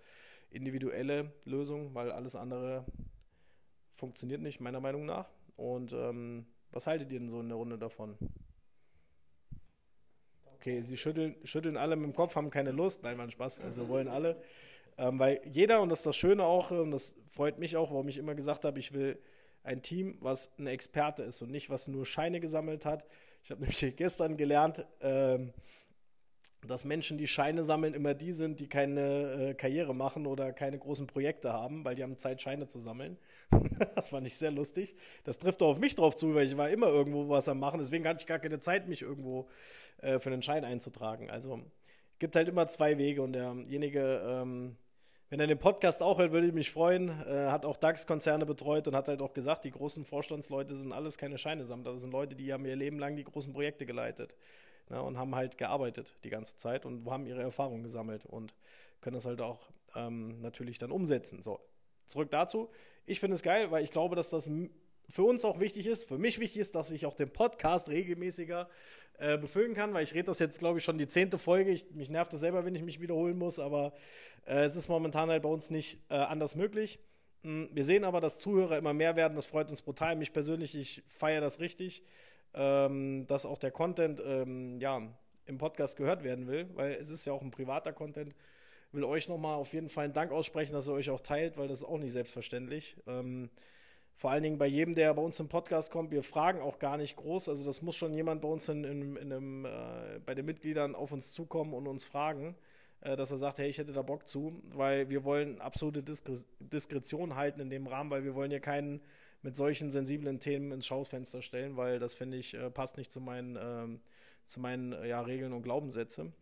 individuelle 0.50 1.32
Lösungen, 1.44 1.94
weil 1.94 2.12
alles 2.12 2.36
andere 2.36 2.84
funktioniert 3.92 4.40
nicht, 4.40 4.60
meiner 4.60 4.80
Meinung 4.80 5.04
nach. 5.04 5.28
Und 5.56 5.92
ähm, 5.92 6.46
was 6.70 6.86
haltet 6.86 7.12
ihr 7.12 7.18
denn 7.18 7.28
so 7.28 7.40
in 7.40 7.48
der 7.48 7.56
Runde 7.56 7.78
davon? 7.78 8.16
Okay, 10.56 10.80
sie 10.82 10.96
schütteln, 10.96 11.36
schütteln 11.44 11.76
alle 11.76 11.94
mit 11.96 12.04
dem 12.04 12.14
Kopf, 12.14 12.36
haben 12.36 12.50
keine 12.50 12.70
Lust. 12.70 13.02
Nein, 13.02 13.16
man 13.16 13.30
Spaß, 13.30 13.60
also 13.60 13.88
wollen 13.88 14.08
alle. 14.08 14.40
Ähm, 14.96 15.18
weil 15.18 15.40
jeder, 15.44 15.82
und 15.82 15.88
das 15.88 16.00
ist 16.00 16.06
das 16.06 16.16
Schöne 16.16 16.44
auch, 16.44 16.70
und 16.70 16.90
das 16.90 17.14
freut 17.28 17.58
mich 17.58 17.76
auch, 17.76 17.90
warum 17.90 18.08
ich 18.08 18.16
immer 18.16 18.34
gesagt 18.34 18.64
habe, 18.64 18.78
ich 18.78 18.92
will 18.92 19.18
ein 19.62 19.82
Team, 19.82 20.18
was 20.20 20.50
ein 20.58 20.66
Experte 20.66 21.22
ist 21.24 21.42
und 21.42 21.50
nicht, 21.50 21.70
was 21.70 21.88
nur 21.88 22.06
Scheine 22.06 22.40
gesammelt 22.40 22.84
hat. 22.84 23.04
Ich 23.42 23.50
habe 23.50 23.60
nämlich 23.62 23.96
gestern 23.96 24.36
gelernt, 24.36 24.84
ähm, 25.00 25.52
dass 26.66 26.84
Menschen, 26.84 27.18
die 27.18 27.26
Scheine 27.26 27.64
sammeln, 27.64 27.94
immer 27.94 28.14
die 28.14 28.32
sind, 28.32 28.60
die 28.60 28.68
keine 28.68 29.50
äh, 29.50 29.54
Karriere 29.54 29.94
machen 29.94 30.26
oder 30.26 30.52
keine 30.52 30.78
großen 30.78 31.06
Projekte 31.06 31.52
haben, 31.52 31.84
weil 31.84 31.94
die 31.94 32.02
haben 32.02 32.16
Zeit, 32.16 32.40
Scheine 32.40 32.66
zu 32.66 32.78
sammeln. 32.78 33.16
das 33.94 34.08
fand 34.08 34.26
ich 34.26 34.38
sehr 34.38 34.50
lustig. 34.50 34.94
Das 35.24 35.38
trifft 35.38 35.62
auch 35.62 35.68
auf 35.68 35.78
mich 35.78 35.94
drauf 35.94 36.16
zu, 36.16 36.34
weil 36.34 36.46
ich 36.46 36.56
war 36.56 36.70
immer 36.70 36.88
irgendwo 36.88 37.28
was 37.28 37.48
am 37.48 37.58
Machen. 37.60 37.78
Deswegen 37.78 38.06
hatte 38.06 38.20
ich 38.20 38.26
gar 38.26 38.38
keine 38.38 38.60
Zeit, 38.60 38.88
mich 38.88 39.02
irgendwo 39.02 39.48
äh, 39.98 40.18
für 40.18 40.30
einen 40.30 40.42
Schein 40.42 40.64
einzutragen. 40.64 41.30
Also 41.30 41.60
gibt 42.18 42.36
halt 42.36 42.48
immer 42.48 42.66
zwei 42.68 42.98
Wege 42.98 43.22
und 43.22 43.32
derjenige, 43.32 44.22
ähm, 44.24 44.76
wenn 45.30 45.40
er 45.40 45.46
den 45.46 45.58
Podcast 45.58 46.02
auch 46.02 46.18
hört, 46.18 46.32
würde 46.32 46.46
ich 46.46 46.52
mich 46.52 46.70
freuen. 46.70 47.08
Äh, 47.08 47.48
hat 47.48 47.64
auch 47.64 47.76
DAX-Konzerne 47.76 48.46
betreut 48.46 48.86
und 48.88 48.94
hat 48.94 49.08
halt 49.08 49.20
auch 49.20 49.32
gesagt, 49.32 49.64
die 49.64 49.70
großen 49.70 50.04
Vorstandsleute 50.04 50.76
sind 50.76 50.92
alles 50.92 51.18
keine 51.18 51.38
Scheinesammler. 51.38 51.92
Das 51.92 52.02
sind 52.02 52.12
Leute, 52.12 52.36
die 52.36 52.52
haben 52.52 52.64
ihr 52.64 52.76
Leben 52.76 52.98
lang 52.98 53.16
die 53.16 53.24
großen 53.24 53.52
Projekte 53.52 53.86
geleitet 53.86 54.36
ne, 54.88 55.02
und 55.02 55.18
haben 55.18 55.34
halt 55.34 55.58
gearbeitet 55.58 56.14
die 56.24 56.30
ganze 56.30 56.56
Zeit 56.56 56.84
und 56.86 57.08
haben 57.10 57.26
ihre 57.26 57.42
Erfahrungen 57.42 57.82
gesammelt 57.82 58.26
und 58.26 58.54
können 59.00 59.14
das 59.14 59.26
halt 59.26 59.40
auch 59.40 59.60
ähm, 59.94 60.40
natürlich 60.40 60.78
dann 60.78 60.90
umsetzen. 60.90 61.42
So, 61.42 61.60
zurück 62.06 62.30
dazu. 62.30 62.70
Ich 63.06 63.20
finde 63.20 63.34
es 63.34 63.42
geil, 63.42 63.70
weil 63.70 63.84
ich 63.84 63.90
glaube, 63.90 64.16
dass 64.16 64.30
das 64.30 64.48
für 65.08 65.24
uns 65.24 65.44
auch 65.44 65.60
wichtig 65.60 65.86
ist, 65.86 66.04
für 66.04 66.18
mich 66.18 66.38
wichtig 66.38 66.60
ist, 66.60 66.74
dass 66.74 66.90
ich 66.90 67.06
auch 67.06 67.14
den 67.14 67.30
Podcast 67.30 67.88
regelmäßiger 67.88 68.68
äh, 69.18 69.38
befüllen 69.38 69.74
kann, 69.74 69.92
weil 69.94 70.02
ich 70.02 70.14
rede 70.14 70.24
das 70.24 70.38
jetzt, 70.38 70.58
glaube 70.58 70.78
ich, 70.78 70.84
schon 70.84 70.98
die 70.98 71.06
zehnte 71.06 71.38
Folge. 71.38 71.70
Ich, 71.70 71.90
mich 71.90 72.08
nervt 72.08 72.32
das 72.32 72.40
selber, 72.40 72.64
wenn 72.64 72.74
ich 72.74 72.82
mich 72.82 73.00
wiederholen 73.00 73.36
muss, 73.36 73.58
aber 73.58 73.92
äh, 74.46 74.64
es 74.64 74.76
ist 74.76 74.88
momentan 74.88 75.28
halt 75.28 75.42
bei 75.42 75.48
uns 75.48 75.70
nicht 75.70 75.98
äh, 76.08 76.14
anders 76.14 76.56
möglich. 76.56 76.98
Hm, 77.42 77.68
wir 77.72 77.84
sehen 77.84 78.04
aber, 78.04 78.20
dass 78.20 78.38
Zuhörer 78.38 78.78
immer 78.78 78.94
mehr 78.94 79.16
werden. 79.16 79.34
Das 79.34 79.46
freut 79.46 79.68
uns 79.68 79.82
brutal. 79.82 80.16
Mich 80.16 80.32
persönlich, 80.32 80.74
ich 80.74 81.02
feiere 81.06 81.42
das 81.42 81.60
richtig 81.60 82.02
ähm, 82.54 83.26
dass 83.26 83.46
auch 83.46 83.58
der 83.58 83.70
Content 83.70 84.22
ähm, 84.24 84.78
ja, 84.80 85.02
im 85.46 85.58
Podcast 85.58 85.96
gehört 85.96 86.24
werden 86.24 86.46
will, 86.46 86.68
weil 86.74 86.92
es 86.92 87.10
ist 87.10 87.24
ja 87.24 87.32
auch 87.32 87.42
ein 87.42 87.50
privater 87.50 87.92
Content. 87.92 88.34
Ich 88.88 88.94
will 88.94 89.04
euch 89.04 89.28
nochmal 89.28 89.56
auf 89.56 89.72
jeden 89.72 89.88
Fall 89.88 90.04
einen 90.04 90.12
Dank 90.12 90.30
aussprechen, 90.30 90.72
dass 90.72 90.88
ihr 90.88 90.94
euch 90.94 91.10
auch 91.10 91.20
teilt, 91.20 91.56
weil 91.56 91.68
das 91.68 91.80
ist 91.80 91.88
auch 91.88 91.98
nicht 91.98 92.12
selbstverständlich. 92.12 92.96
Ähm, 93.06 93.50
vor 94.16 94.30
allen 94.30 94.44
Dingen 94.44 94.58
bei 94.58 94.66
jedem, 94.66 94.94
der 94.94 95.12
bei 95.12 95.22
uns 95.22 95.40
im 95.40 95.48
Podcast 95.48 95.90
kommt, 95.90 96.12
wir 96.12 96.22
fragen 96.22 96.60
auch 96.60 96.78
gar 96.78 96.96
nicht 96.96 97.16
groß. 97.16 97.48
Also 97.48 97.64
das 97.64 97.82
muss 97.82 97.96
schon 97.96 98.14
jemand 98.14 98.42
bei 98.42 98.48
uns 98.48 98.68
in, 98.68 98.84
in, 98.84 99.16
in 99.16 99.32
einem, 99.32 99.64
äh, 99.64 100.20
bei 100.24 100.34
den 100.34 100.46
Mitgliedern 100.46 100.94
auf 100.94 101.12
uns 101.12 101.32
zukommen 101.32 101.74
und 101.74 101.88
uns 101.88 102.04
fragen, 102.04 102.54
äh, 103.00 103.16
dass 103.16 103.32
er 103.32 103.38
sagt, 103.38 103.58
hey, 103.58 103.68
ich 103.68 103.78
hätte 103.78 103.92
da 103.92 104.02
Bock 104.02 104.28
zu, 104.28 104.62
weil 104.72 105.10
wir 105.10 105.24
wollen 105.24 105.60
absolute 105.60 106.02
Diskre 106.02 106.34
Diskretion 106.60 107.34
halten 107.34 107.60
in 107.60 107.70
dem 107.70 107.88
Rahmen, 107.88 108.10
weil 108.10 108.24
wir 108.24 108.36
wollen 108.36 108.52
ja 108.52 108.60
keinen 108.60 109.00
mit 109.44 109.56
solchen 109.56 109.90
sensiblen 109.90 110.40
Themen 110.40 110.72
ins 110.72 110.86
Schaufenster 110.86 111.42
stellen, 111.42 111.76
weil 111.76 111.98
das 111.98 112.14
finde 112.14 112.38
ich 112.38 112.54
äh, 112.54 112.70
passt 112.70 112.96
nicht 112.96 113.12
zu 113.12 113.20
meinen, 113.20 113.58
ähm, 113.60 114.00
zu 114.46 114.58
meinen 114.58 114.92
äh, 114.94 115.06
ja, 115.06 115.20
Regeln 115.20 115.52
und 115.52 115.62
Glaubenssätze. 115.62 116.32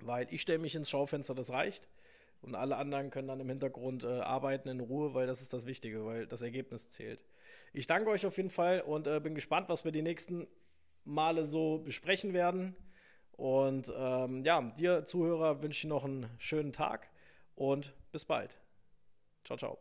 Weil 0.00 0.28
ich 0.30 0.40
stelle 0.40 0.60
mich 0.60 0.76
ins 0.76 0.88
Schaufenster, 0.88 1.34
das 1.34 1.50
reicht. 1.50 1.88
Und 2.40 2.54
alle 2.54 2.76
anderen 2.76 3.10
können 3.10 3.28
dann 3.28 3.40
im 3.40 3.48
Hintergrund 3.48 4.04
äh, 4.04 4.20
arbeiten 4.20 4.68
in 4.68 4.78
Ruhe, 4.78 5.14
weil 5.14 5.26
das 5.26 5.40
ist 5.40 5.52
das 5.52 5.66
Wichtige, 5.66 6.04
weil 6.04 6.26
das 6.26 6.42
Ergebnis 6.42 6.88
zählt. 6.88 7.24
Ich 7.72 7.88
danke 7.88 8.10
euch 8.10 8.24
auf 8.26 8.36
jeden 8.36 8.50
Fall 8.50 8.80
und 8.82 9.08
äh, 9.08 9.18
bin 9.18 9.34
gespannt, 9.34 9.68
was 9.68 9.84
wir 9.84 9.90
die 9.90 10.02
nächsten 10.02 10.46
Male 11.04 11.46
so 11.46 11.78
besprechen 11.78 12.32
werden. 12.32 12.76
Und 13.32 13.92
ähm, 13.96 14.44
ja, 14.44 14.60
dir 14.60 15.04
Zuhörer 15.04 15.62
wünsche 15.62 15.86
ich 15.86 15.90
noch 15.90 16.04
einen 16.04 16.30
schönen 16.38 16.72
Tag 16.72 17.10
und 17.56 17.92
bis 18.12 18.24
bald. 18.24 18.56
Ciao, 19.42 19.58
ciao. 19.58 19.78